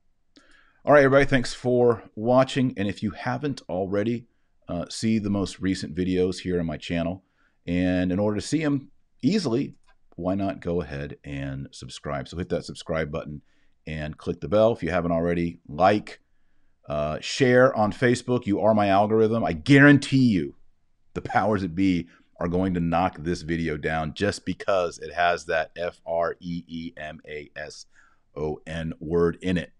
All 0.83 0.93
right, 0.93 1.03
everybody, 1.03 1.25
thanks 1.25 1.53
for 1.53 2.03
watching. 2.15 2.73
And 2.77 2.87
if 2.87 3.03
you 3.03 3.11
haven't 3.11 3.61
already, 3.69 4.25
uh, 4.67 4.85
see 4.89 5.19
the 5.19 5.29
most 5.29 5.59
recent 5.59 5.95
videos 5.95 6.39
here 6.39 6.59
on 6.59 6.65
my 6.65 6.77
channel. 6.77 7.23
And 7.67 8.11
in 8.11 8.19
order 8.19 8.39
to 8.39 8.45
see 8.45 8.63
them 8.63 8.91
easily, 9.21 9.75
why 10.15 10.35
not 10.35 10.61
go 10.61 10.81
ahead 10.81 11.17
and 11.23 11.67
subscribe? 11.71 12.27
So 12.27 12.37
hit 12.37 12.49
that 12.49 12.65
subscribe 12.65 13.11
button 13.11 13.41
and 13.87 14.17
click 14.17 14.41
the 14.41 14.47
bell 14.47 14.73
if 14.73 14.83
you 14.83 14.89
haven't 14.89 15.11
already. 15.11 15.59
Like, 15.67 16.19
uh, 16.87 17.19
share 17.21 17.75
on 17.75 17.91
Facebook. 17.91 18.45
You 18.45 18.59
are 18.61 18.73
my 18.73 18.87
algorithm. 18.87 19.43
I 19.43 19.53
guarantee 19.53 20.25
you 20.25 20.55
the 21.13 21.21
powers 21.21 21.61
that 21.61 21.75
be 21.75 22.07
are 22.39 22.47
going 22.47 22.73
to 22.73 22.79
knock 22.79 23.17
this 23.19 23.43
video 23.43 23.77
down 23.77 24.13
just 24.15 24.45
because 24.45 24.97
it 24.97 25.13
has 25.13 25.45
that 25.45 25.71
F 25.77 26.01
R 26.05 26.35
E 26.39 26.63
E 26.67 26.93
M 26.97 27.21
A 27.27 27.51
S 27.55 27.85
O 28.35 28.59
N 28.65 28.93
word 28.99 29.37
in 29.41 29.57
it. 29.57 29.71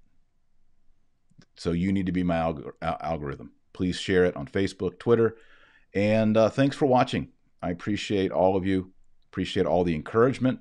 So 1.56 1.72
you 1.72 1.92
need 1.92 2.06
to 2.06 2.12
be 2.12 2.24
my 2.24 2.36
alg- 2.38 2.72
algorithm. 2.82 3.52
Please 3.74 3.98
share 3.98 4.26
it 4.26 4.36
on 4.36 4.48
Facebook, 4.48 5.00
Twitter, 5.00 5.38
and 5.94 6.38
uh, 6.38 6.50
thanks 6.50 6.76
for 6.76 6.86
watching. 6.86 7.30
I 7.62 7.70
appreciate 7.70 8.32
all 8.32 8.56
of 8.56 8.66
you. 8.66 8.92
Appreciate 9.32 9.66
all 9.66 9.84
the 9.84 9.96
encouragement. 9.96 10.60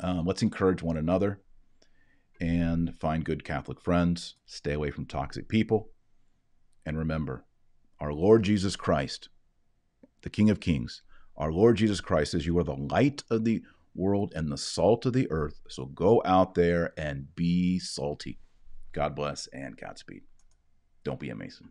Um, 0.00 0.26
let's 0.26 0.42
encourage 0.42 0.82
one 0.82 0.96
another 0.96 1.40
and 2.40 2.94
find 2.98 3.24
good 3.24 3.44
Catholic 3.44 3.80
friends. 3.80 4.34
Stay 4.46 4.72
away 4.72 4.90
from 4.90 5.06
toxic 5.06 5.48
people. 5.48 5.90
And 6.84 6.98
remember, 6.98 7.44
our 8.00 8.12
Lord 8.12 8.42
Jesus 8.42 8.74
Christ 8.74 9.28
the 10.22 10.30
King 10.30 10.50
of 10.50 10.60
Kings. 10.60 11.02
Our 11.36 11.52
Lord 11.52 11.76
Jesus 11.76 12.00
Christ 12.00 12.32
says, 12.32 12.46
You 12.46 12.58
are 12.58 12.64
the 12.64 12.74
light 12.76 13.22
of 13.30 13.44
the 13.44 13.62
world 13.94 14.32
and 14.34 14.50
the 14.50 14.56
salt 14.56 15.04
of 15.04 15.12
the 15.12 15.30
earth. 15.30 15.60
So 15.68 15.86
go 15.86 16.22
out 16.24 16.54
there 16.54 16.92
and 16.96 17.34
be 17.34 17.78
salty. 17.78 18.38
God 18.92 19.14
bless 19.14 19.46
and 19.48 19.76
Godspeed. 19.76 20.22
Don't 21.04 21.20
be 21.20 21.30
a 21.30 21.34
Mason. 21.34 21.70